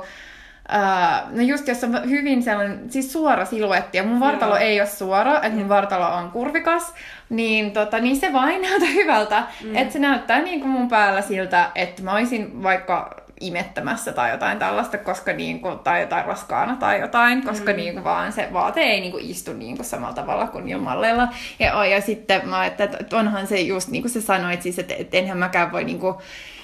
[0.73, 4.65] Uh, no just jos on hyvin sellainen, siis suora siluetti, ja mun vartalo Joo.
[4.65, 6.95] ei ole suora, että mun vartalo on kurvikas,
[7.29, 9.43] niin, tota, niin se vain näyttää hyvältä.
[9.65, 9.77] Mm.
[9.77, 14.59] Että se näyttää niin kuin mun päällä siltä, että mä olisin vaikka imettämässä tai jotain
[14.59, 17.77] tällaista, koska niin kuin, tai jotain raskaana tai jotain, koska mm.
[17.77, 20.79] niin kuin, vaan se vaate ei niin kuin, istu niin kuin, samalla tavalla kuin jo
[20.79, 21.29] malleilla.
[21.59, 24.95] Ja, ja sitten mä että, että onhan se just niin kuin sä sanoit, siis, että,
[24.99, 26.15] että enhän mäkään voi niin kuin,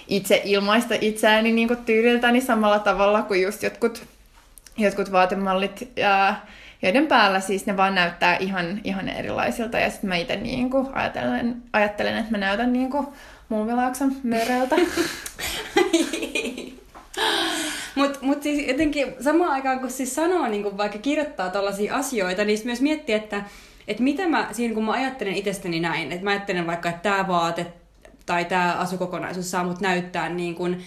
[0.09, 4.03] itse ilmaista itseäni niin kuin tyyliltäni samalla tavalla kuin just jotkut,
[4.77, 6.35] jotkut vaatemallit, ja,
[6.83, 9.79] joiden päällä siis ne vaan näyttää ihan, ihan erilaisilta.
[9.79, 13.07] Ja sitten mä itse niin kuin ajattelen, ajattelen, että mä näytän niin kuin
[14.23, 14.77] möröltä.
[17.95, 22.45] Mutta mut siis jotenkin samaan aikaan, kun siis sanoo, niin kun vaikka kirjoittaa tällaisia asioita,
[22.45, 23.43] niin myös miettii, että,
[23.89, 27.29] että mitä mä, siinä kun mä ajattelen itsestäni näin, että mä ajattelen vaikka, että tämä
[27.29, 27.67] vaate
[28.27, 30.83] tai tämä asukokonaisuus saa mut näyttää niin kuin,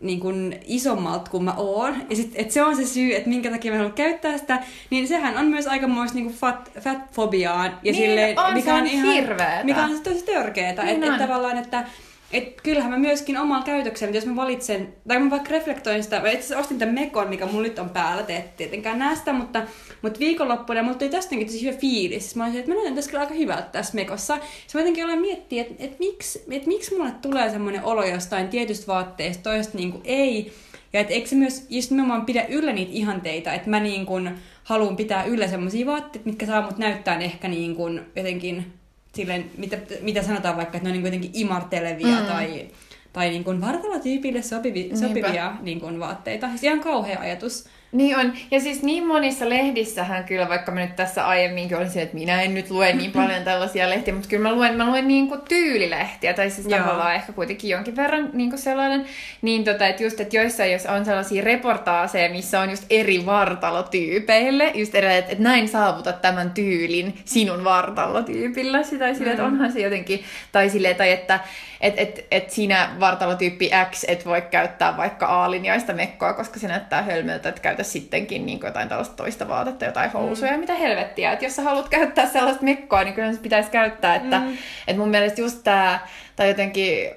[0.00, 1.94] niin kuin isommalta kuin mä oon.
[2.10, 4.62] Ja sit, et se on se syy, että minkä takia mä haluan käyttää sitä.
[4.90, 7.66] Niin sehän on myös aikamoista niin fat, fat-fobiaan.
[7.82, 9.64] Ja niin, silleen, on, mikä on, on ihan, hirveetä.
[9.64, 10.82] Mikä on tosi törkeetä.
[10.82, 11.84] Niin että et tavallaan, että
[12.32, 16.30] et kyllähän mä myöskin omalla käytöksellä, jos mä valitsen, tai mä vaikka reflektoin sitä, mä
[16.30, 19.62] itse ostin tämän mekon, mikä mulla nyt on päällä, te et tietenkään näe sitä, mutta,
[20.02, 22.22] mutta viikonloppuna mulla tuli tästä tosi hyvä fiilis.
[22.22, 24.36] Siis mä olisin, että mä näytän tässä kyllä aika hyvältä tässä mekossa.
[24.36, 28.48] Sitten mä jotenkin olen miettiä, että, että, miksi, että miksi mulle tulee semmoinen olo jostain
[28.48, 30.52] tietystä vaatteesta, toista niin kuin ei.
[30.92, 34.30] Ja että eikö se myös just nimenomaan pidä yllä niitä ihanteita, että mä niin kuin
[34.64, 38.72] haluan pitää yllä semmoisia vaatteita, mitkä saa mut näyttää ehkä niin kuin jotenkin
[39.14, 42.26] silleen, mitä, mitä sanotaan vaikka, että ne on niin jotenkin imartelevia mm.
[42.26, 42.68] tai,
[43.12, 46.48] tai niin kuin vartalotyypille sopivi, sopivia niin kuin vaatteita.
[46.48, 47.64] Siis ihan kauhea ajatus.
[47.92, 48.32] Niin on.
[48.50, 52.54] Ja siis niin monissa lehdissähän kyllä, vaikka mä nyt tässä aiemminkin olisin, että minä en
[52.54, 56.34] nyt lue niin paljon tällaisia lehtiä, mutta kyllä mä luen, mä luen niin kuin tyylilehtiä,
[56.34, 56.78] tai siis Joo.
[56.78, 59.04] tavallaan ehkä kuitenkin jonkin verran niin kuin sellainen,
[59.42, 64.70] niin tota, että just, että joissain jos on sellaisia reportaaseja, missä on just eri vartalotyypeille,
[64.74, 69.32] just eri, että, että näin saavutat tämän tyylin sinun vartalotyypilläsi, tai sille, mm.
[69.32, 71.40] että onhan se jotenkin, tai sille, tai että
[71.82, 77.02] että et, et siinä vartalotyyppi X et voi käyttää vaikka A-linjaista mekkoa, koska se näyttää
[77.02, 80.60] hölmöltä, että käytä sittenkin niin jotain tällaista toista vaatetta, jotain housuja, mm.
[80.60, 81.32] mitä helvettiä.
[81.32, 84.14] Että jos sä haluat käyttää sellaista mekkoa, niin kyllä se pitäisi käyttää.
[84.14, 84.56] Että mm.
[84.88, 85.98] et mun mielestä just tämä,
[86.36, 87.10] tai jotenkin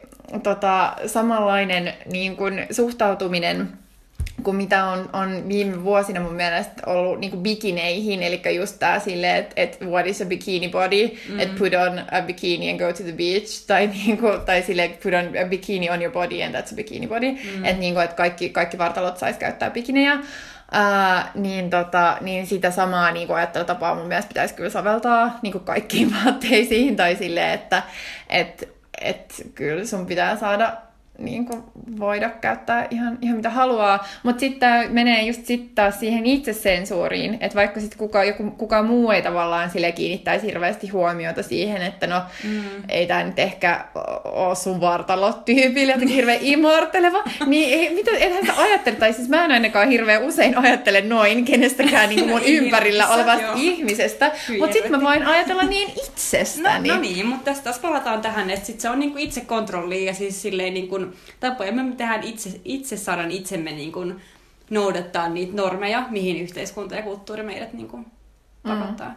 [0.43, 3.69] tota, samanlainen niin kuin suhtautuminen
[4.43, 9.35] kuin mitä on, on viime vuosina mun mielestä ollut niin bikineihin, eli just tää silleen,
[9.35, 11.39] että et what is a bikini body, mm.
[11.39, 15.13] että put on a bikini and go to the beach, tai, niinku, tai silleen, put
[15.13, 17.65] on a bikini on your body and that's a bikini body, mm.
[17.65, 20.19] että niinku, et kaikki, kaikki vartalot sais käyttää bikinejä.
[20.75, 25.63] Uh, niin, tota, niin sitä samaa niin ajattelutapaa mun mielestä pitäisi kyllä soveltaa niin kuin
[25.63, 27.83] kaikkiin vaatteisiin, tai silleen, että
[28.29, 28.69] et,
[29.01, 30.73] et, kyllä sun pitää saada
[31.17, 31.63] niin kuin
[31.99, 37.55] voida käyttää ihan, ihan mitä haluaa, mutta sitten menee just sit taas siihen itsesensuuriin, että
[37.55, 42.21] vaikka sitten kuka, joku, kuka muu ei tavallaan sille kiinnittäisi hirveästi huomiota siihen, että no
[42.43, 42.63] mm.
[42.89, 43.85] ei tämä nyt ehkä
[44.23, 49.45] ole sun vartalotyypille jotenkin hirveän immorteleva, niin ei, mitä, ethän sä ajattele, tai siis mä
[49.45, 54.91] en ainakaan hirveän usein ajattele noin kenestäkään niin kuin mun ympärillä olevasta ihmisestä, mutta sitten
[54.91, 56.89] mä voin ajatella niin itsestäni.
[56.89, 60.05] No, no niin, mutta tästä taas palataan tähän, että sit se on niin kuin itsekontrolli
[60.05, 61.04] ja siis silleen niin kuin
[61.39, 64.21] tapoja me tehdään itse, itse saadaan itsemme niin kuin
[64.69, 68.05] noudattaa niitä normeja, mihin yhteiskunta ja kulttuuri meidät niin kuin
[68.63, 69.09] pakottaa.
[69.09, 69.15] Mm.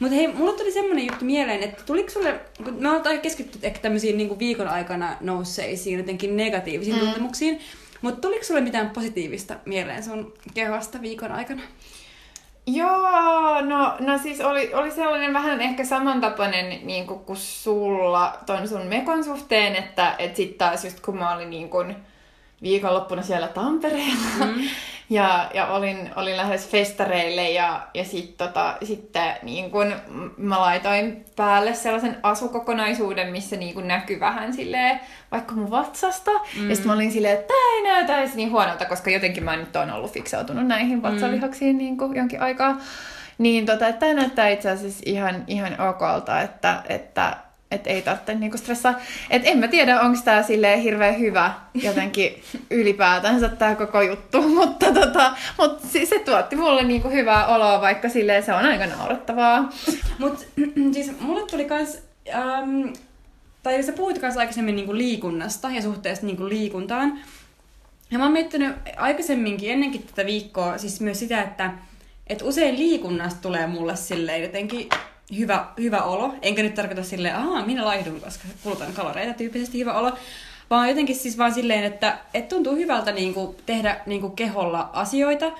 [0.00, 3.80] Mutta hei, mulla tuli semmoinen juttu mieleen, että tuliko sulle, kun me ollaan keskittynyt ehkä
[3.80, 7.00] tämmöisiin niin kuin viikon aikana nousseisiin jotenkin negatiivisiin mm.
[7.00, 7.60] tuntemuksiin,
[8.02, 11.62] mutta tuliko sulle mitään positiivista mieleen sun kehosta viikon aikana?
[12.72, 18.68] Joo, no, no siis oli, oli sellainen vähän ehkä samantapainen niin kuin, kuin sulla ton
[18.68, 21.96] sun mekon suhteen, että et sitten taas just kun mä olin niin kuin,
[22.62, 24.54] viikonloppuna siellä Tampereella, mm.
[25.10, 29.92] Ja, ja olin, olin lähes festareille ja, ja sit, tota, sitten niin kun
[30.36, 35.00] mä laitoin päälle sellaisen asukokonaisuuden, missä niin kun näkyy vähän silleen,
[35.32, 36.30] vaikka mun vatsasta.
[36.30, 36.68] Mm.
[36.68, 39.56] Ja sitten mä olin silleen, että tämä ei näytä edes niin huonolta, koska jotenkin mä
[39.56, 41.78] nyt oon ollut fiksautunut näihin vatsalihaksiin mm.
[41.78, 42.76] niin jonkin aikaa.
[43.38, 47.36] Niin tota, että tämä näyttää itse asiassa ihan, ihan okolta, että, että
[47.70, 48.94] että ei tarvitse niinku stressaa.
[49.30, 54.92] Et en mä tiedä, onko tämä sille hirveän hyvä jotenkin ylipäätänsä tämä koko juttu, mutta
[54.92, 59.70] tota, mut se tuotti mulle niinku hyvää oloa, vaikka sille se on aika naurettavaa.
[60.18, 60.44] Mutta
[60.94, 61.98] siis mulle tuli kans,
[62.34, 62.86] ähm,
[63.62, 67.18] tai sä puhuit kans aikaisemmin niinku liikunnasta ja suhteesta niinku liikuntaan.
[68.10, 71.70] Ja mä oon miettinyt aikaisemminkin, ennenkin tätä viikkoa, siis myös sitä, että
[72.26, 74.88] et usein liikunnasta tulee mulle silleen jotenkin
[75.36, 76.34] hyvä, hyvä olo.
[76.42, 80.12] Enkä nyt tarkoita silleen, aah, minä laihdun, koska kulutan kaloreita tyyppisesti hyvä olo.
[80.70, 84.90] Vaan jotenkin siis vaan silleen, että, että tuntuu hyvältä niin kuin, tehdä niin kuin, keholla
[84.92, 85.52] asioita.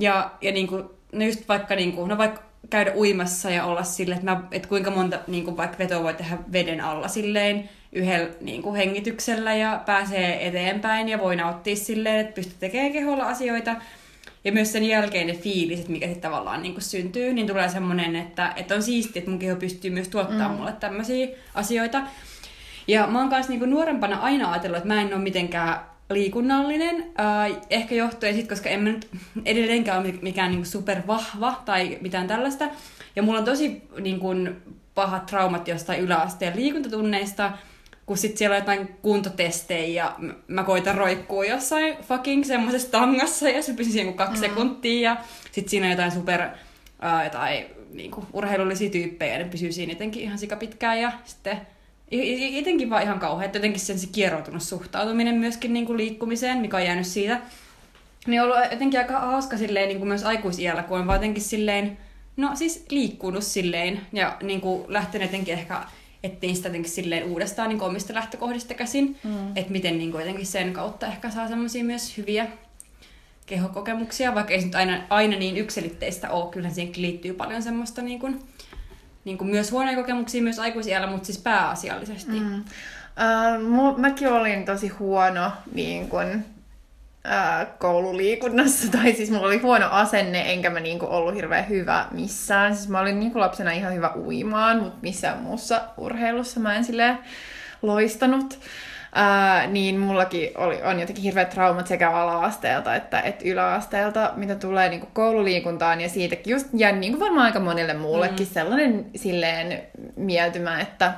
[0.00, 3.82] Ja, ja niin kuin, no just vaikka, niin kuin, no vaikka käydä uimassa ja olla
[3.82, 8.28] silleen, että, että kuinka monta niin kuin vaikka vetoa voi tehdä veden alla silleen yhdellä
[8.40, 13.76] niin kuin hengityksellä ja pääsee eteenpäin ja voi nauttia silleen, että pystyy tekemään keholla asioita.
[14.44, 18.16] Ja myös sen jälkeen ne fiiliset, mikä sitten tavallaan niin kuin syntyy, niin tulee semmoinen,
[18.16, 20.54] että, että on siistiä, että mun keho pystyy myös tuottaa mm.
[20.54, 22.02] mulle tämmöisiä asioita.
[22.88, 25.80] Ja mä oon kanssa niin kuin nuorempana aina ajatellut, että mä en ole mitenkään
[26.10, 27.06] liikunnallinen.
[27.20, 29.08] Äh, ehkä johtuen sit, koska en mä nyt
[29.44, 32.68] edelleenkään ole mikään niin super vahva tai mitään tällaista.
[33.16, 34.56] Ja mulla on tosi niin kuin,
[34.94, 37.52] pahat traumat jostain yläasteen liikuntatunneista
[38.06, 40.16] kun sit siellä on jotain kuntotestejä ja
[40.48, 44.48] mä koitan roikkua jossain fucking semmoisessa tangassa ja se pysyy siinä kaksi mm.
[44.48, 45.16] sekuntia ja
[45.52, 50.22] sit siinä on jotain super uh, jotain niinku, urheilullisia tyyppejä ja ne pysyy siinä jotenkin
[50.22, 51.60] ihan pitkään ja sitten
[52.50, 56.84] jotenkin vaan ihan kauhean, että jotenkin sen se kieroutunut suhtautuminen myöskin niinku liikkumiseen, mikä on
[56.84, 57.40] jäänyt siitä.
[58.26, 61.42] Niin on ollut jotenkin aika hauska silleen niin kuin myös aikuisiellä, kun on vaan jotenkin
[61.42, 61.98] silleen,
[62.36, 65.80] no siis liikkunut silleen ja niin kuin lähtenyt jotenkin ehkä
[66.24, 69.56] että niistä jotenkin silleen uudestaan niin omista lähtökohdista käsin, mm.
[69.56, 72.46] että miten niin jotenkin sen kautta ehkä saa semmoisia myös hyviä
[73.46, 78.02] kehokokemuksia, vaikka ei se nyt aina, aina niin yksilitteistä ole, kyllä siihen liittyy paljon semmoista
[78.02, 78.42] niin kuin,
[79.24, 82.40] niin kuin myös huonoja kokemuksia myös aikuisiellä, mutta siis pääasiallisesti.
[82.40, 82.64] Mm.
[83.78, 86.44] Uh, mäkin olin tosi huono niin kun,
[87.24, 92.76] ää, koululiikunnassa, tai siis mulla oli huono asenne, enkä mä niinku ollut hirveän hyvä missään.
[92.76, 97.18] Siis mä olin niinku lapsena ihan hyvä uimaan, mutta missään muussa urheilussa mä en silleen
[97.82, 98.58] loistanut.
[99.16, 104.88] Ää, niin mullakin oli, on jotenkin hirveät traumat sekä ala-asteelta että, että yläasteelta, mitä tulee
[104.88, 108.52] niin koululiikuntaan ja siitäkin just, ja niin varmaan aika monelle muullekin mm.
[108.52, 109.82] sellainen silleen
[110.16, 111.12] mieltymä, että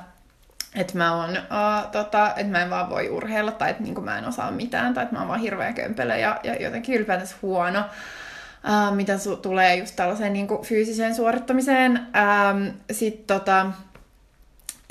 [0.77, 4.19] että mä, on, uh, tota, että mä en vaan voi urheilla tai että niin mä
[4.19, 7.81] en osaa mitään tai että mä oon vaan hirveä kömpelö ja, ja jotenkin ylipäätänsä huono,
[7.81, 11.93] uh, mitä su- tulee just tällaiseen niin kuin fyysiseen suorittamiseen.
[11.93, 13.67] Um, Sitten tota,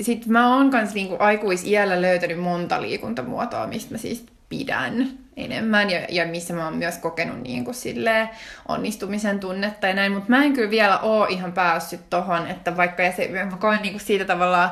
[0.00, 5.90] sit mä oon kans niin kuin aikuisiällä löytänyt monta liikuntamuotoa, mistä mä siis pidän enemmän
[5.90, 8.28] ja, ja missä mä oon myös kokenut niin kuin silleen
[8.68, 13.02] onnistumisen tunnetta ja näin, mutta mä en kyllä vielä oo ihan päässyt tohon, että vaikka
[13.02, 14.70] ja se, mä koen niin kuin siitä tavallaan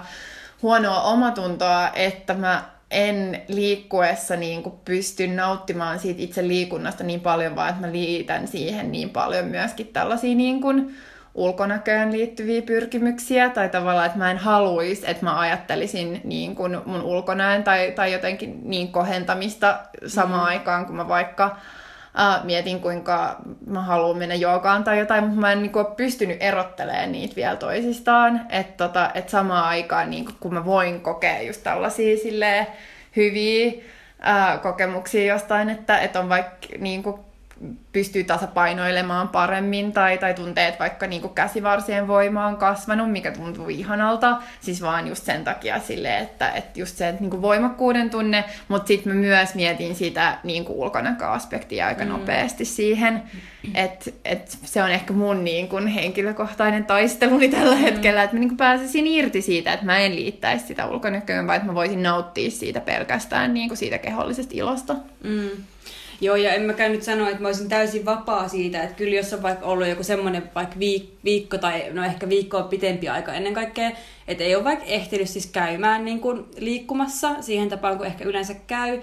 [0.65, 7.57] huonoa omatuntoa, että mä en liikkuessa niin kuin pysty nauttimaan siitä itse liikunnasta niin paljon,
[7.57, 10.97] vaan että mä liitän siihen niin paljon myöskin tällaisia niin kuin
[11.35, 17.03] ulkonäköön liittyviä pyrkimyksiä, tai tavallaan, että mä en haluaisi, että mä ajattelisin niin kuin mun
[17.03, 20.47] ulkonäön tai, tai jotenkin niin kohentamista samaan mm.
[20.47, 21.57] aikaan, kun mä vaikka
[22.15, 23.37] uh, mietin, kuinka
[23.67, 27.57] mä haluan mennä joogaan tai jotain, mutta mä en niinku, ole pystynyt erottelemaan niitä vielä
[27.57, 28.41] toisistaan.
[28.49, 32.67] Että tota, et samaan aikaan, niinku, kun mä voin kokea just tällaisia silleen,
[33.17, 37.25] hyviä uh, kokemuksia jostain, että et on vaikka niinku,
[37.92, 43.30] pystyy tasapainoilemaan paremmin tai, tai tuntee, että vaikka niin kuin käsivarsien voima on kasvanut, mikä
[43.30, 48.11] tuntuu ihanalta, siis vaan just sen takia sille, että, että just se niin kuin voimakkuuden
[48.11, 52.11] tunne, mutta sitten mä myös mietin sitä niin kuin ulkonäköaspektia aika mm.
[52.11, 53.22] nopeasti siihen,
[53.74, 57.80] että, että se on ehkä mun niin kuin henkilökohtainen taisteluni tällä mm.
[57.80, 61.57] hetkellä, että mä niin kuin pääsisin irti siitä, että mä en liittäisi sitä ulkonäköön, vaan
[61.57, 64.94] että mä voisin nauttia siitä pelkästään niin kuin siitä kehollisesta ilosta.
[65.22, 65.50] Mm.
[66.25, 69.33] Joo, ja en mäkään nyt sano, että mä olisin täysin vapaa siitä, että kyllä jos
[69.33, 70.77] on vaikka ollut joku semmoinen vaikka
[71.25, 73.91] viikko tai no ehkä viikkoa pitempi aika ennen kaikkea,
[74.29, 78.55] että ei ole vaikka ehtinyt siis käymään niin kuin liikkumassa siihen tapaan, kun ehkä yleensä
[78.66, 79.01] käy,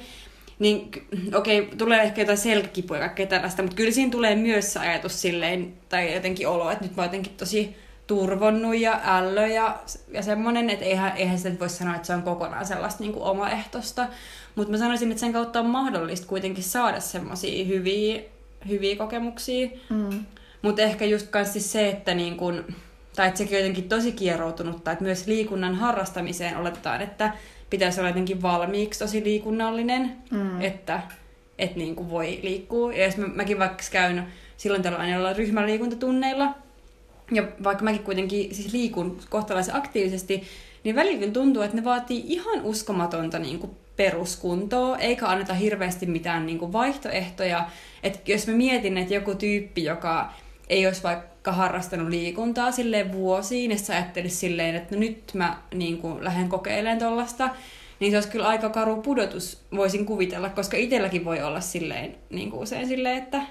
[0.59, 0.91] niin
[1.36, 5.22] okei, okay, tulee ehkä jotain selkäkipuja ja kaikkea tällaista, mutta kyllä siinä tulee myös ajatus
[5.22, 7.76] silleen, tai jotenkin olo, että nyt mä oon jotenkin tosi
[8.12, 9.80] turvonnut ja ällö ja,
[10.12, 13.24] ja semmoinen, että eihän, eihän sitä voi sanoa, että se on kokonaan sellaista niin kuin
[13.24, 14.07] omaehtoista.
[14.55, 18.22] Mutta mä sanoisin, että sen kautta on mahdollista kuitenkin saada semmoisia hyviä,
[18.68, 19.70] hyviä kokemuksia.
[19.89, 20.26] Mm.
[20.62, 22.66] Mutta ehkä just siis se, että niin kun,
[23.16, 27.34] tai että sekin on jotenkin tosi kieroutunutta, että myös liikunnan harrastamiseen oletetaan, että
[27.70, 30.62] pitäisi olla jotenkin valmiiksi tosi liikunnallinen, mm.
[30.62, 31.01] että,
[31.57, 32.93] että niin kuin voi liikkua.
[32.93, 36.55] Ja jos mä, mäkin vaikka käyn silloin tällä aina ryhmäliikuntatunneilla,
[37.32, 40.43] ja vaikka mäkin kuitenkin siis liikun kohtalaisen aktiivisesti,
[40.84, 46.45] niin välillä tuntuu, että ne vaatii ihan uskomatonta niin kuin peruskuntoa, eikä anneta hirveästi mitään
[46.45, 47.69] niin kuin vaihtoehtoja.
[48.03, 50.34] Et jos mä mietin, että joku tyyppi, joka
[50.69, 55.57] ei olisi vaikka harrastanut liikuntaa silleen vuosiin, ja sä ajattelisi silleen, että no nyt mä
[55.73, 57.49] niin kuin, lähden kokeilemaan tuollaista,
[57.99, 62.51] niin se olisi kyllä aika karu pudotus, voisin kuvitella, koska itselläkin voi olla silleen, niin
[62.51, 63.41] kuin usein silleen, että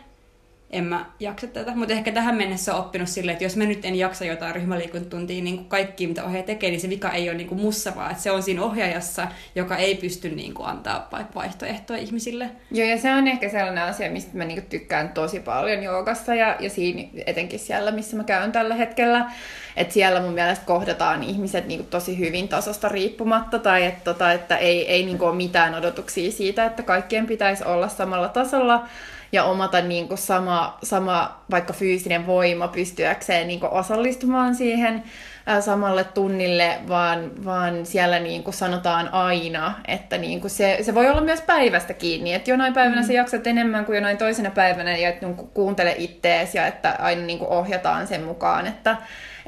[0.70, 1.72] en mä jaksa tätä.
[1.74, 5.42] Mutta ehkä tähän mennessä on oppinut silleen, että jos mä nyt en jaksa jotain ryhmäliikuntatuntia,
[5.42, 8.22] niin kaikki mitä ohjaaja tekee, niin se vika ei ole niin kuin mussa, vaan että
[8.22, 12.50] se on siinä ohjaajassa, joka ei pysty niin kuin antaa vaihtoehtoja ihmisille.
[12.70, 16.56] Joo, ja se on ehkä sellainen asia, mistä mä niin tykkään tosi paljon joogassa ja,
[16.60, 19.30] ja siinä etenkin siellä, missä mä käyn tällä hetkellä.
[19.76, 24.32] Että siellä mun mielestä kohdataan ihmiset niin kuin tosi hyvin tasosta riippumatta tai että, tota,
[24.32, 28.86] että ei, ei niin kuin ole mitään odotuksia siitä, että kaikkien pitäisi olla samalla tasolla
[29.32, 35.02] ja omata niin kuin sama, sama vaikka fyysinen voima pystyäkseen niin kuin osallistumaan siihen
[35.46, 40.94] ää, samalle tunnille, vaan, vaan siellä niin kuin sanotaan aina, että niin kuin se, se
[40.94, 43.06] voi olla myös päivästä kiinni, että jonain päivänä mm.
[43.06, 47.22] sä jaksat enemmän kuin jonain toisena päivänä ja että niin kuuntele ittees ja että aina
[47.22, 48.96] niin kuin ohjataan sen mukaan, että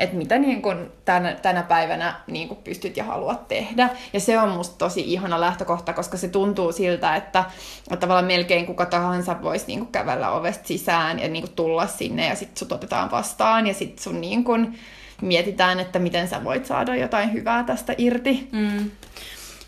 [0.03, 3.89] että mitä niin kuin tänä, tänä päivänä niin kuin pystyt ja haluat tehdä.
[4.13, 7.45] Ja se on musta tosi ihana lähtökohta, koska se tuntuu siltä, että,
[7.83, 12.35] että tavallaan melkein kuka tahansa voisi niin kävellä ovesta sisään ja niin tulla sinne ja
[12.35, 14.79] sitten sut otetaan vastaan ja sitten sun niin kuin
[15.21, 18.49] mietitään, että miten sä voit saada jotain hyvää tästä irti.
[18.53, 18.91] Mm.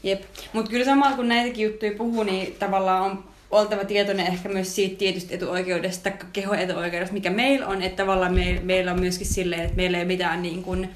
[0.03, 0.23] Jep,
[0.53, 4.97] mutta kyllä samalla kun näitäkin juttuja puhuu, niin tavallaan on oltava tietoinen ehkä myös siitä
[4.99, 9.99] tietystä etuoikeudesta, kehoetuoikeudesta, mikä meillä on, että tavallaan me, meillä on myöskin silleen, että meillä
[9.99, 10.91] ei ole mitään niin kuin,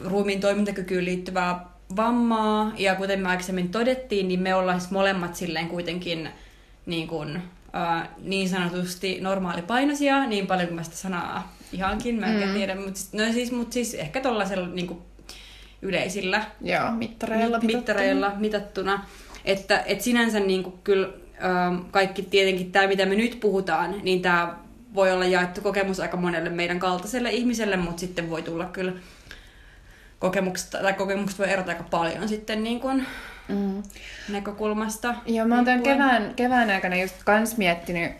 [0.00, 1.66] ruumiin toimintakykyyn liittyvää
[1.96, 6.28] vammaa, ja kuten me aikaisemmin todettiin, niin me ollaan siis molemmat silleen kuitenkin
[6.86, 12.48] niin, kuin, uh, niin sanotusti normaalipainoisia, niin paljon kuin mä sitä sanaa ihankin, mä en
[12.48, 12.54] mm.
[12.54, 14.98] tiedä, mutta siis, no siis, mut siis ehkä tuollaisella niin kuin
[15.82, 19.06] yleisillä Joo, mittareilla, mit, mittareilla mitattuna.
[19.44, 21.08] Että et sinänsä niin kuin kyllä
[21.90, 24.54] kaikki tietenkin tämä, mitä me nyt puhutaan, niin tämä
[24.94, 28.92] voi olla jaettu kokemus aika monelle meidän kaltaiselle ihmiselle, mutta sitten voi tulla kyllä
[30.18, 33.06] kokemuksesta, tai kokemukset voi erota aika paljon sitten niin kuin
[33.48, 33.82] mm.
[34.28, 35.14] näkökulmasta.
[35.26, 38.12] Joo, mä oon tämän kevään, kevään aikana just kans miettinyt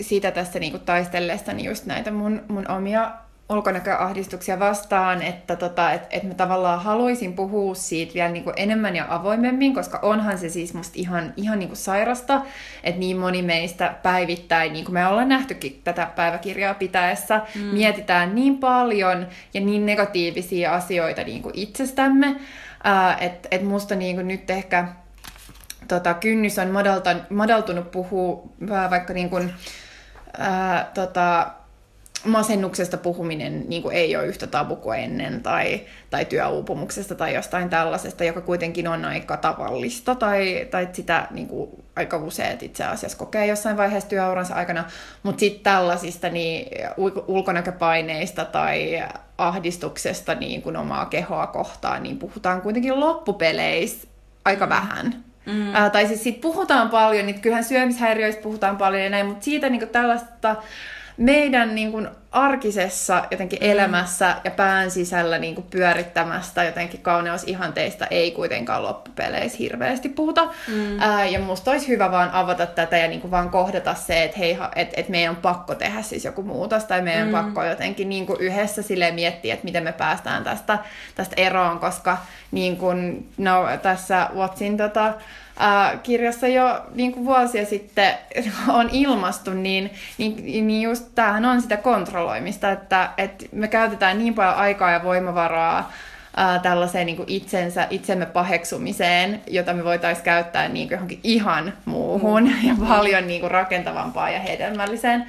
[0.00, 3.12] sitä tässä niinku taistellessani just näitä mun, mun omia
[3.48, 8.96] ulkonäköahdistuksia vastaan, että tota, et, et mä tavallaan haluaisin puhua siitä vielä niin kuin enemmän
[8.96, 12.42] ja avoimemmin, koska onhan se siis musta ihan, ihan niin kuin sairasta,
[12.84, 17.60] että niin moni meistä päivittäin, niin kuin me ollaan nähtykin tätä päiväkirjaa pitäessä, mm.
[17.60, 22.36] mietitään niin paljon ja niin negatiivisia asioita niin kuin itsestämme,
[23.20, 24.88] että et musta niin kuin nyt ehkä
[25.88, 26.68] tota, kynnys on
[27.30, 28.42] madaltunut puhua
[28.90, 29.54] vaikka niin kuin,
[30.38, 31.50] ää, tota,
[32.24, 37.70] masennuksesta puhuminen niin kuin ei ole yhtä tabu kuin ennen, tai, tai työuupumuksesta tai jostain
[37.70, 43.18] tällaisesta, joka kuitenkin on aika tavallista, tai, tai sitä niin kuin, aika useat itse asiassa
[43.18, 44.84] kokee jossain vaiheessa työuransa aikana,
[45.22, 46.66] mutta sitten tällaisista niin,
[47.26, 49.02] ulkonäköpaineista tai
[49.38, 54.08] ahdistuksesta niin kuin omaa kehoa kohtaan, niin puhutaan kuitenkin loppupeleissä
[54.44, 54.70] aika mm.
[54.70, 55.24] vähän.
[55.46, 55.74] Mm.
[55.74, 59.68] Ää, tai siis siitä puhutaan paljon, niin kyllähän syömishäiriöistä puhutaan paljon ja näin, mutta siitä
[59.68, 60.56] niin kuin tällaista
[61.18, 63.70] meidän niin kuin, arkisessa jotenkin mm.
[63.70, 70.44] elämässä ja pään sisällä niin kuin, pyörittämästä jotenkin kauneusihanteista ei kuitenkaan loppupeleissä hirveästi puhuta.
[70.44, 71.00] Mm.
[71.00, 74.38] Ää, ja musta olisi hyvä vaan avata tätä ja niin kuin, vaan kohdata se, että
[74.38, 77.32] hei, et, et meidän on pakko tehdä siis joku muutos tai meidän mm.
[77.32, 80.78] pakko jotenkin niin kuin, yhdessä sille miettiä, että miten me päästään tästä,
[81.14, 82.18] tästä eroon, koska
[82.50, 88.14] niin kuin, no, tässä Watsin tota, äh, kirjassa jo niin kuin vuosia sitten
[88.68, 91.76] on ilmastu, niin, niin, niin just tämähän on sitä
[92.18, 95.92] kontrolloimista, että, että me käytetään niin paljon aikaa ja voimavaraa
[96.36, 101.72] ää, tällaiseen niin kuin itsensä, itsemme paheksumiseen, jota me voitaisiin käyttää niin kuin johonkin ihan
[101.84, 102.68] muuhun mm.
[102.68, 105.26] ja paljon niin kuin rakentavampaa ja hedelmälliseen.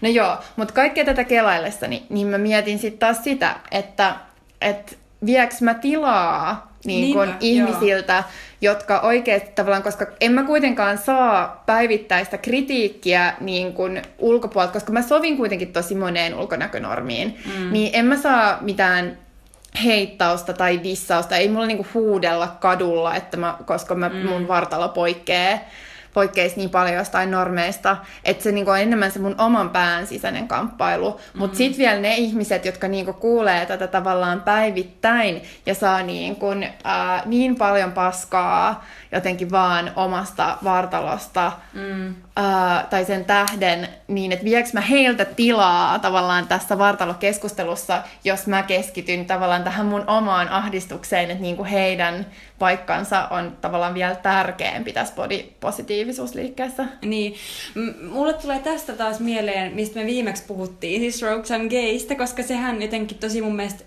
[0.00, 4.14] No joo, mutta kaikkea tätä kelaillessani, niin mä mietin sitten taas sitä, että,
[4.60, 4.92] että
[5.26, 8.72] vieks mä tilaa niin kun ihmisiltä, joo.
[8.72, 15.02] jotka oikeasti tavallaan, koska en mä kuitenkaan saa päivittäistä kritiikkiä niin kun ulkopuolelta, koska mä
[15.02, 17.72] sovin kuitenkin tosi moneen ulkonäkönormiin, mm.
[17.72, 19.18] niin en mä saa mitään
[19.84, 24.16] heittausta tai dissausta, ei mulla niinku huudella kadulla, että mä, koska mä, mm.
[24.16, 25.58] mun vartalo poikkeaa
[26.14, 30.48] poikkeisi niin paljon jostain normeista, että se niinku on enemmän se mun oman pään sisäinen
[30.48, 31.10] kamppailu.
[31.10, 31.38] Mm-hmm.
[31.38, 36.46] Mutta sitten vielä ne ihmiset, jotka niinku kuulee tätä tavallaan päivittäin ja saa niinku,
[36.84, 42.14] ää, niin paljon paskaa jotenkin vaan omasta vartalosta mm.
[42.36, 48.62] ää, tai sen tähden, niin että vieks mä heiltä tilaa tavallaan tässä vartalokeskustelussa, jos mä
[48.62, 52.26] keskityn tavallaan tähän mun omaan ahdistukseen, että niinku heidän
[52.60, 56.84] paikkansa on tavallaan vielä tärkeämpi tässä body-positiivisuusliikkeessä.
[57.04, 57.34] Niin.
[57.74, 62.82] M- mulle tulee tästä taas mieleen, mistä me viimeksi puhuttiin, siis Roxanne Gaystä, koska sehän
[62.82, 63.84] jotenkin tosi mun mielestä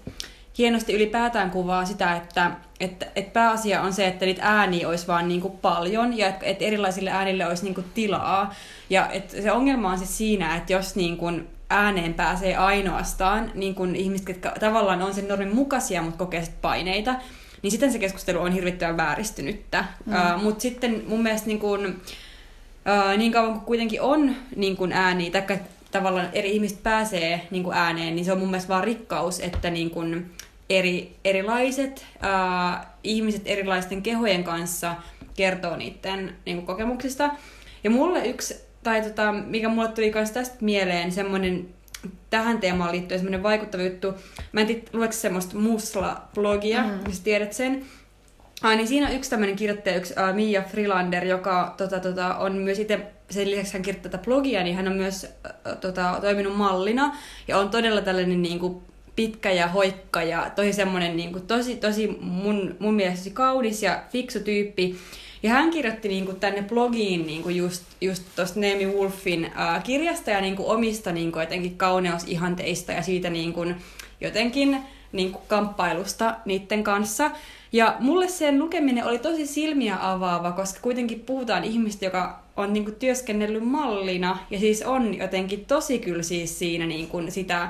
[0.58, 5.28] hienosti ylipäätään kuvaa sitä, että, että, että pääasia on se, että niitä ääniä olisi vaan
[5.28, 8.54] niin kuin paljon ja että, että erilaisille äänille olisi niin kuin tilaa.
[8.90, 13.76] Ja että se ongelma on siis siinä, että jos niin kuin ääneen pääsee ainoastaan niin
[13.76, 17.16] kuin ihmiset, jotka tavallaan on sen normin mukaisia, mutta kokee paineita,
[17.64, 19.86] niin sitten se keskustelu on hirvittävän vääristynyttä.
[20.06, 20.14] Mm.
[20.14, 24.92] Uh, mutta sitten mun mielestä niin, kuin, uh, niin kauan kuin kuitenkin on niin kuin
[24.92, 25.60] ääniä, tai
[25.92, 29.70] tavallaan eri ihmiset pääsee niin kuin ääneen, niin se on mun mielestä vaan rikkaus, että
[29.70, 30.32] niin kuin
[30.70, 34.96] eri, erilaiset uh, ihmiset erilaisten kehojen kanssa
[35.36, 37.30] kertoo niiden niin kokemuksista.
[37.84, 41.68] Ja mulle yksi, tai tota, mikä mulle tuli myös tästä mieleen, semmoinen
[42.30, 44.14] tähän teemaan liittyen semmoinen vaikuttava juttu.
[44.52, 47.00] Mä en tiedä, lueeko semmoista Musla-blogia, mm.
[47.08, 47.86] jos tiedät sen.
[48.62, 52.56] Ah, niin siinä on yksi tämmöinen kirjoittaja, yksi uh, Mia Frilander, joka tota, tota, on
[52.56, 53.00] myös itse,
[53.30, 57.16] sen lisäksi hän kirjoittaa tätä blogia, niin hän on myös uh, tota, toiminut mallina
[57.48, 58.82] ja on todella tällainen niin kuin,
[59.16, 64.04] pitkä ja hoikka ja tosi semmoinen niin kuin, tosi, tosi mun, mun mielestä kaunis ja
[64.10, 64.96] fiksu tyyppi.
[65.44, 69.84] Ja hän kirjoitti niin kuin, tänne blogiin niin kuin just, just tuosta Neemi Wolfin äh,
[69.84, 73.76] kirjasta ja niin kuin, omista niin kuin, jotenkin kauneusihanteista ja siitä niin kuin,
[74.22, 74.78] jotenkin
[75.12, 77.32] niin kuin, kamppailusta niiden kanssa.
[77.72, 82.84] Ja mulle sen lukeminen oli tosi silmiä avaava, koska kuitenkin puhutaan ihmistä, joka on niin
[82.84, 87.70] kuin, työskennellyt mallina ja siis on jotenkin tosi kyllä siis siinä niin kuin, sitä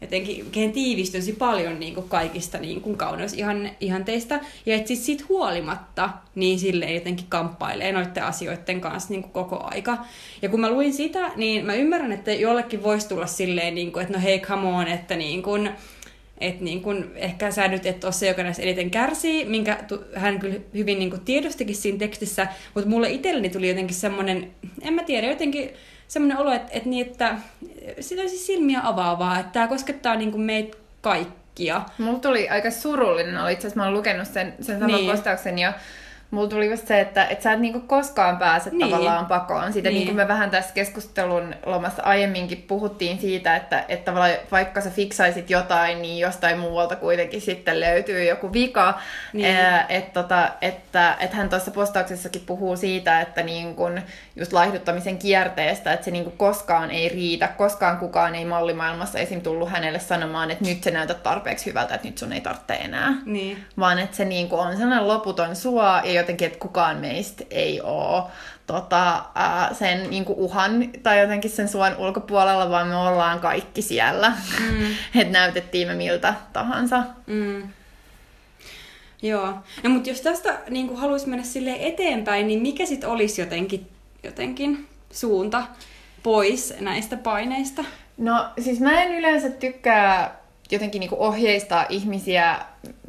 [0.00, 4.40] jotenkin, kehen tiivistyisi paljon niin kuin kaikista niin kuin kauneusihanteista.
[4.66, 9.60] Ja että sit, sit huolimatta niin sille jotenkin kamppailee noiden asioiden kanssa niin kuin koko
[9.62, 9.98] aika.
[10.42, 14.02] Ja kun mä luin sitä, niin mä ymmärrän, että jollekin voisi tulla silleen, niin kuin,
[14.02, 15.70] että no hei, come on, että niin kuin,
[16.40, 20.04] että niin kun, ehkä sä nyt et ole se, joka näistä eniten kärsii, minkä tu,
[20.14, 24.50] hän kyllä hyvin niin tiedostikin siinä tekstissä, mutta mulle itselleni tuli jotenkin semmoinen,
[24.82, 25.70] en mä tiedä, jotenkin
[26.08, 27.36] semmoinen olo, että, että, niin, että
[28.00, 31.82] sitä olisi silmiä avaavaa, että tämä koskettaa niin kuin meitä kaikkia.
[31.98, 35.10] Mulla tuli aika surullinen, oli itse asiassa mä olen lukenut sen, sen saman niin.
[35.10, 35.72] postauksen jo,
[36.30, 38.80] mulla tuli just se, että, että sä et niinku koskaan pääse niin.
[38.80, 39.72] tavallaan pakoon.
[39.72, 39.94] Siitä niin.
[39.94, 44.90] niin kuin me vähän tässä keskustelun lomassa aiemminkin puhuttiin siitä, että, että tavallaan vaikka sä
[44.90, 49.00] fiksaisit jotain, niin jostain muualta kuitenkin sitten löytyy joku vika.
[49.32, 49.56] Niin.
[49.56, 54.00] Ää, et, tota, että, että hän tuossa postauksessakin puhuu siitä, että niin kun
[54.38, 59.40] just laihduttamisen kierteestä, että se niin koskaan ei riitä, koskaan kukaan ei mallimaailmassa esim.
[59.40, 63.14] tullut hänelle sanomaan, että nyt se näytät tarpeeksi hyvältä, että nyt sun ei tarvitse enää.
[63.24, 63.64] Niin.
[63.78, 68.22] Vaan että se niin on sellainen loputon sua ja jotenkin, että kukaan meistä ei ole
[68.66, 74.32] tota, ää, sen niin uhan tai jotenkin sen suon ulkopuolella, vaan me ollaan kaikki siellä.
[74.60, 74.86] Mm.
[75.20, 77.02] että näytettiin me miltä tahansa.
[77.26, 77.62] Mm.
[79.22, 79.54] Joo.
[79.82, 83.86] No mutta jos tästä niin haluaisi mennä sille eteenpäin, niin mikä sitten olisi jotenkin,
[84.22, 85.62] jotenkin suunta
[86.22, 87.84] pois näistä paineista?
[88.16, 90.38] No siis mä en yleensä tykkää
[90.70, 92.58] jotenkin niin ohjeistaa ihmisiä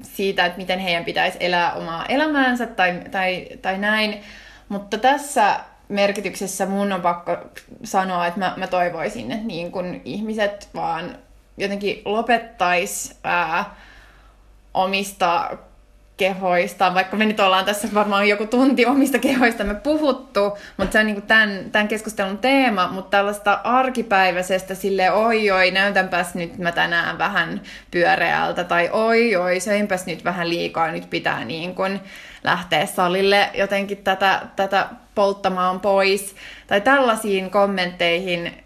[0.01, 4.21] siitä, että miten heidän pitäisi elää omaa elämäänsä tai, tai, tai näin.
[4.69, 7.37] Mutta tässä merkityksessä mun on pakko
[7.83, 11.17] sanoa, että mä, mä toivoisin, että niin kun ihmiset vaan
[11.57, 13.75] jotenkin lopettais ää,
[14.73, 15.57] omista
[16.19, 20.99] kehoista, vaikka me nyt ollaan tässä varmaan joku tunti omista kehoista me puhuttu, mutta se
[20.99, 26.71] on niinku tämän, tämän keskustelun teema, mutta tällaista arkipäiväisestä sille oi oi, näytänpäs nyt mä
[26.71, 27.61] tänään vähän
[27.91, 31.99] pyöreältä, tai oi oi, söinpäs nyt vähän liikaa, nyt pitää niin kun
[32.43, 36.35] lähteä salille jotenkin tätä, tätä polttamaan pois,
[36.67, 38.63] tai tällaisiin kommentteihin,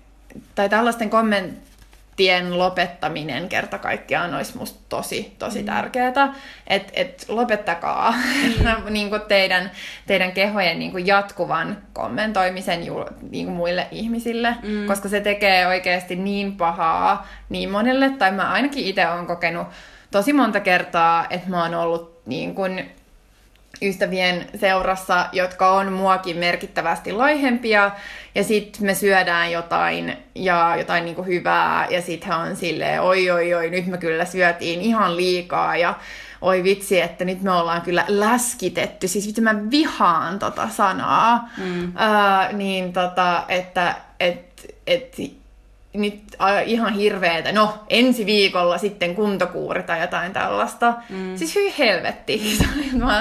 [0.55, 1.72] tai tällaisten kommentteihin,
[2.15, 5.65] tien lopettaminen kerta kaikkiaan olisi musta tosi, tosi mm.
[5.65, 6.33] tärkeää.
[6.67, 8.93] Että et lopettakaa mm.
[8.93, 9.71] niin kuin teidän,
[10.07, 14.85] teidän kehojen niin kuin jatkuvan kommentoimisen ju, niin kuin muille ihmisille, mm.
[14.85, 19.67] koska se tekee oikeasti niin pahaa niin monelle, tai mä ainakin itse olen kokenut
[20.11, 22.91] tosi monta kertaa, että mä oon ollut niin kuin
[23.81, 27.91] ystävien seurassa, jotka on muakin merkittävästi laihempia,
[28.35, 33.29] ja sitten me syödään jotain ja jotain niinku hyvää, ja sitten he on silleen, oi
[33.29, 35.93] oi oi, nyt me kyllä syötiin ihan liikaa, ja
[36.41, 41.83] oi vitsi, että nyt me ollaan kyllä läskitetty, siis vitsi mä vihaan tota sanaa, mm.
[41.83, 45.15] uh, niin tota, että et, et,
[45.93, 46.35] nyt
[46.65, 50.93] ihan hirveetä, no ensi viikolla sitten kuntokuuri tai jotain tällaista.
[51.09, 51.37] Mm.
[51.37, 52.41] Siis hyi helvetti.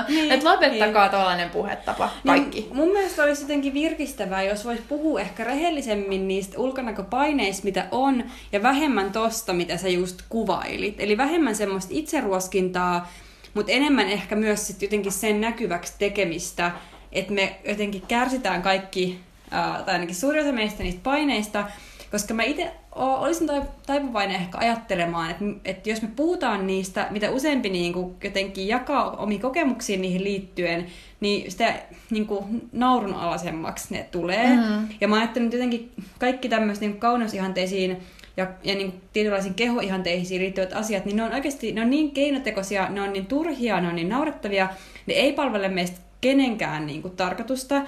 [0.08, 1.10] niin, että lopettakaa niin.
[1.10, 2.60] tuollainen puhetapa, niin, kaikki.
[2.60, 8.24] Niin, mun mielestä olisi jotenkin virkistävää, jos voisi puhua ehkä rehellisemmin niistä ulkonäköpaineista, mitä on,
[8.52, 10.94] ja vähemmän tosta, mitä sä just kuvailit.
[10.98, 13.12] Eli vähemmän semmoista itseruoskintaa,
[13.54, 16.70] mutta enemmän ehkä myös sit jotenkin sen näkyväksi tekemistä,
[17.12, 19.20] että me jotenkin kärsitään kaikki,
[19.50, 21.64] tai ainakin suurin osa meistä niistä paineista,
[22.12, 23.48] koska mä itse olisin
[23.86, 29.10] taipuvainen ehkä ajattelemaan, että, että jos me puhutaan niistä, mitä useampi niin kuin jotenkin jakaa
[29.10, 30.86] omi kokemuksia niihin liittyen,
[31.20, 31.74] niin sitä
[32.10, 34.56] niin kuin naurunalaisemmaksi ne tulee.
[34.56, 34.88] Mm-hmm.
[35.00, 37.96] Ja mä ajattelen, että jotenkin kaikki tämmöiset niin kauneusihanteisiin
[38.36, 42.88] ja, ja niin tietynlaisiin kehoihanteisiin liittyvät asiat, niin ne on oikeasti ne on niin keinotekoisia,
[42.88, 44.68] ne on niin turhia, ne on niin naurettavia,
[45.06, 47.82] ne ei palvele meistä kenenkään niin kuin, tarkoitusta,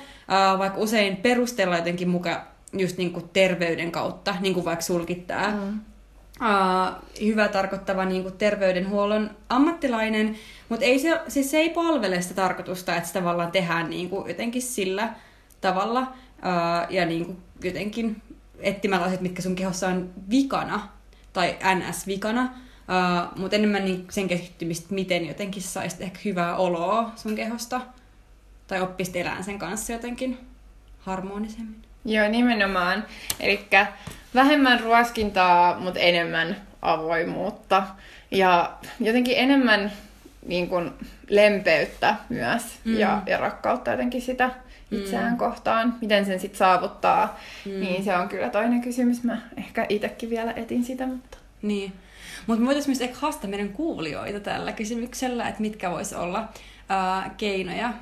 [0.58, 5.50] vaikka usein perustellaan jotenkin mukaan just niin kuin terveyden kautta, niin kuin vaikka sulkittaa.
[5.50, 5.80] Mm.
[6.40, 10.36] Uh, hyvä tarkoittava niin kuin terveydenhuollon ammattilainen,
[10.68, 14.28] mutta ei se, siis se ei palvele sitä tarkoitusta, että sitä tavallaan tehdään niin kuin
[14.28, 15.14] jotenkin sillä
[15.60, 18.22] tavalla uh, ja niin kuin jotenkin
[18.58, 20.88] etsimällä asiat, mitkä sun kehossa on vikana
[21.32, 27.34] tai NS-vikana, uh, mutta enemmän niin sen kehittymistä, miten jotenkin saisit ehkä hyvää oloa sun
[27.34, 27.80] kehosta
[28.66, 30.38] tai oppisit elään sen kanssa jotenkin
[30.98, 31.93] harmonisemmin.
[32.04, 33.04] Joo, nimenomaan.
[33.40, 33.68] Eli
[34.34, 37.82] vähemmän ruoskintaa, mutta enemmän avoimuutta.
[38.30, 39.92] Ja jotenkin enemmän
[40.46, 40.90] niin kuin,
[41.28, 42.98] lempeyttä myös mm.
[42.98, 44.50] ja, ja rakkautta jotenkin sitä
[44.90, 45.38] itseään mm.
[45.38, 45.94] kohtaan.
[46.00, 47.80] Miten sen sitten saavuttaa, mm.
[47.80, 49.22] niin se on kyllä toinen kysymys.
[49.22, 51.38] Mä ehkä itsekin vielä etin sitä, mutta...
[51.62, 51.92] Niin.
[52.46, 57.30] Mutta me voitaisiin myös ehkä haastaa meidän kuulijoita tällä kysymyksellä, että mitkä vois olla uh,
[57.36, 57.92] keinoja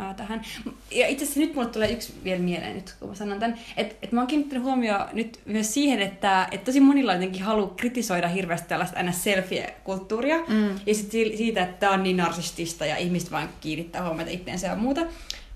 [0.00, 0.42] ää, tähän.
[0.90, 3.94] Ja itse asiassa nyt mulle tulee yksi vielä mieleen, nyt kun mä sanon tämän, että
[4.02, 8.28] et mä oon kiinnittänyt huomioon nyt myös siihen, että et tosi monilla jotenkin haluaa kritisoida
[8.28, 10.80] hirveästi tällaista aina selfie-kulttuuria, mm.
[10.86, 14.76] ja sitten siitä, että tämä on niin narsistista ja ihmiset vaan kiinnittää huomiota itteensä ja
[14.76, 15.00] muuta.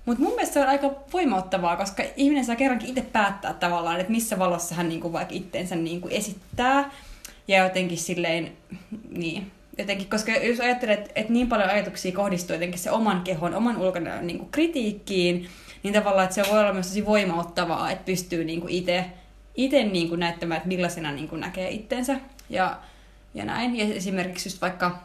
[0.05, 4.11] Mutta mun mielestä se on aika voimauttavaa, koska ihminen saa kerrankin itse päättää tavallaan, että
[4.11, 6.91] missä valossa hän niinku vaikka itteensä niinku esittää.
[7.47, 8.51] Ja jotenkin silleen,
[9.09, 13.77] niin, jotenkin, koska jos ajattelet, että, niin paljon ajatuksia kohdistuu jotenkin se oman kehon, oman
[13.77, 15.49] ulkonäön niin kuin kritiikkiin,
[15.83, 19.05] niin tavallaan, että se voi olla myös tosi voimauttavaa, että pystyy niin kuin itse,
[19.55, 22.19] itse niin kuin näyttämään, että millaisena niin kuin näkee itsensä.
[22.49, 22.79] Ja,
[23.33, 23.75] ja näin.
[23.75, 25.03] Ja esimerkiksi just vaikka,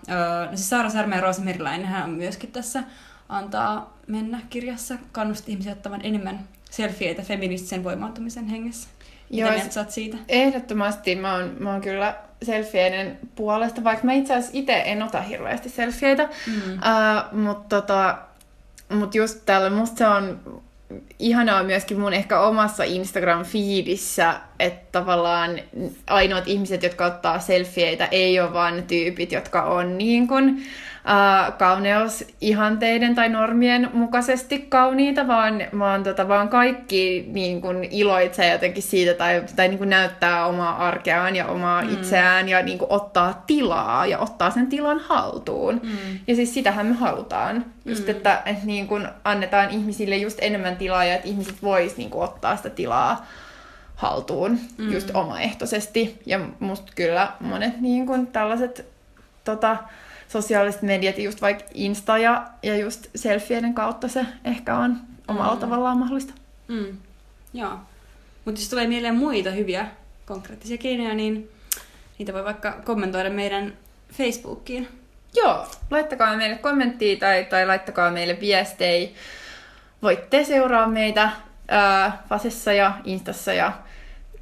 [0.51, 2.82] no siis Saara Särmä ja Roosa Merilainen, hän on myöskin tässä
[3.28, 8.88] antaa mennä kirjassa, kannusti ihmisiä ottamaan enemmän selfieitä feministisen voimaantumisen hengessä.
[9.31, 10.16] Joo, Mitä sä siitä?
[10.28, 15.20] Ehdottomasti mä oon, mä oon kyllä selfieiden puolesta, vaikka mä itse asiassa itse en ota
[15.23, 16.28] hirveästi selfieitä.
[16.47, 16.73] Mm.
[16.73, 18.19] Uh, Mutta tota,
[18.89, 20.40] mut just tällä, musta se on
[21.19, 25.61] ihanaa myöskin mun ehkä omassa Instagram-feedissä, että tavallaan
[26.07, 30.62] ainoat ihmiset, jotka ottaa selfieitä, ei ole vaan ne tyypit, jotka on niin kuin,
[31.10, 38.82] äh, kauneusihanteiden tai normien mukaisesti kauniita, vaan, vaan, tota, vaan kaikki niin kuin iloitsee jotenkin
[38.82, 41.92] siitä tai, tai niin kuin näyttää omaa arkeaan ja omaa mm.
[41.92, 45.80] itseään ja niin kuin ottaa tilaa ja ottaa sen tilan haltuun.
[45.82, 46.18] Mm.
[46.26, 47.64] Ja siis sitähän me halutaan.
[47.84, 48.10] Just, mm.
[48.10, 52.24] että, että niin kuin annetaan ihmisille just enemmän tilaa ja että ihmiset vois niin kuin
[52.24, 53.26] ottaa sitä tilaa
[53.94, 54.92] haltuun mm.
[54.92, 56.20] just omaehtoisesti.
[56.26, 58.86] Ja musta kyllä monet niin kuin tällaiset
[59.44, 59.76] tota,
[60.32, 65.61] sosiaaliset mediat, just vaikka Insta ja, ja just selfieiden kautta se ehkä on omalla mm.
[65.61, 66.32] tavallaan mahdollista.
[66.69, 66.97] Mm.
[67.52, 67.78] Joo.
[68.44, 69.86] Mutta jos tulee mieleen muita hyviä
[70.27, 71.51] konkreettisia keinoja, niin
[72.19, 73.73] niitä voi vaikka kommentoida meidän
[74.12, 74.89] Facebookiin.
[75.35, 79.09] Joo, laittakaa meille kommenttia tai, tai laittakaa meille viestejä.
[80.02, 81.31] Voitte seuraa meitä
[81.69, 83.73] ää, Vasessa ja Instassa ja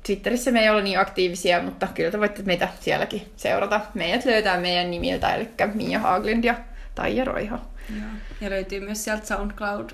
[0.08, 3.80] Twitterissä me ei ole niin aktiivisia, mutta kyllä te voitte meitä sielläkin seurata.
[3.94, 6.54] Meidät löytää meidän nimiltä, eli Mia Haaglind ja
[6.94, 7.58] Taija Roiho.
[7.90, 8.04] Ja,
[8.40, 9.90] ja löytyy myös sieltä SoundCloud,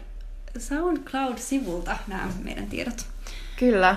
[0.59, 3.07] SoundCloud-sivulta nämä meidän tiedot.
[3.59, 3.97] Kyllä.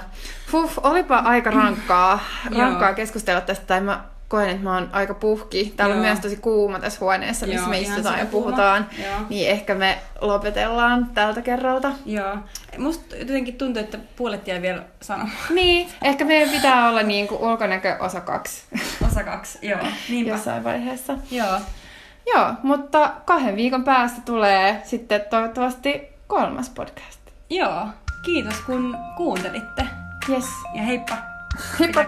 [0.52, 2.20] Fuh, olipa aika rankkaa,
[2.58, 3.66] rankkaa keskustella tästä.
[3.66, 5.74] Tai mä koen, että mä oon aika puhki.
[5.78, 6.02] Täällä Joo.
[6.02, 8.90] on myös tosi kuuma tässä huoneessa, missä Joo, me istutaan ja puhutaan.
[9.04, 9.16] Joo.
[9.30, 11.92] Niin ehkä me lopetellaan tältä kerralta.
[12.06, 12.38] Joo.
[12.78, 15.38] Musta jotenkin tuntuu, että puolet jäi vielä sanomaan.
[15.50, 18.64] Niin, ehkä meidän pitää olla niin kuin ulkonäkö osa kaksi.
[19.08, 19.80] Osa kaksi, joo.
[20.10, 20.32] Niinpä.
[20.32, 21.16] Jossain vaiheessa.
[21.32, 21.60] Joo.
[22.36, 27.20] Joo, mutta kahden viikon päästä tulee sitten toivottavasti kolmas podcast.
[27.50, 27.88] Joo,
[28.26, 29.88] kiitos kun kuuntelitte.
[30.30, 30.46] Yes.
[30.74, 31.18] Ja heippa.
[31.80, 32.04] Heippa.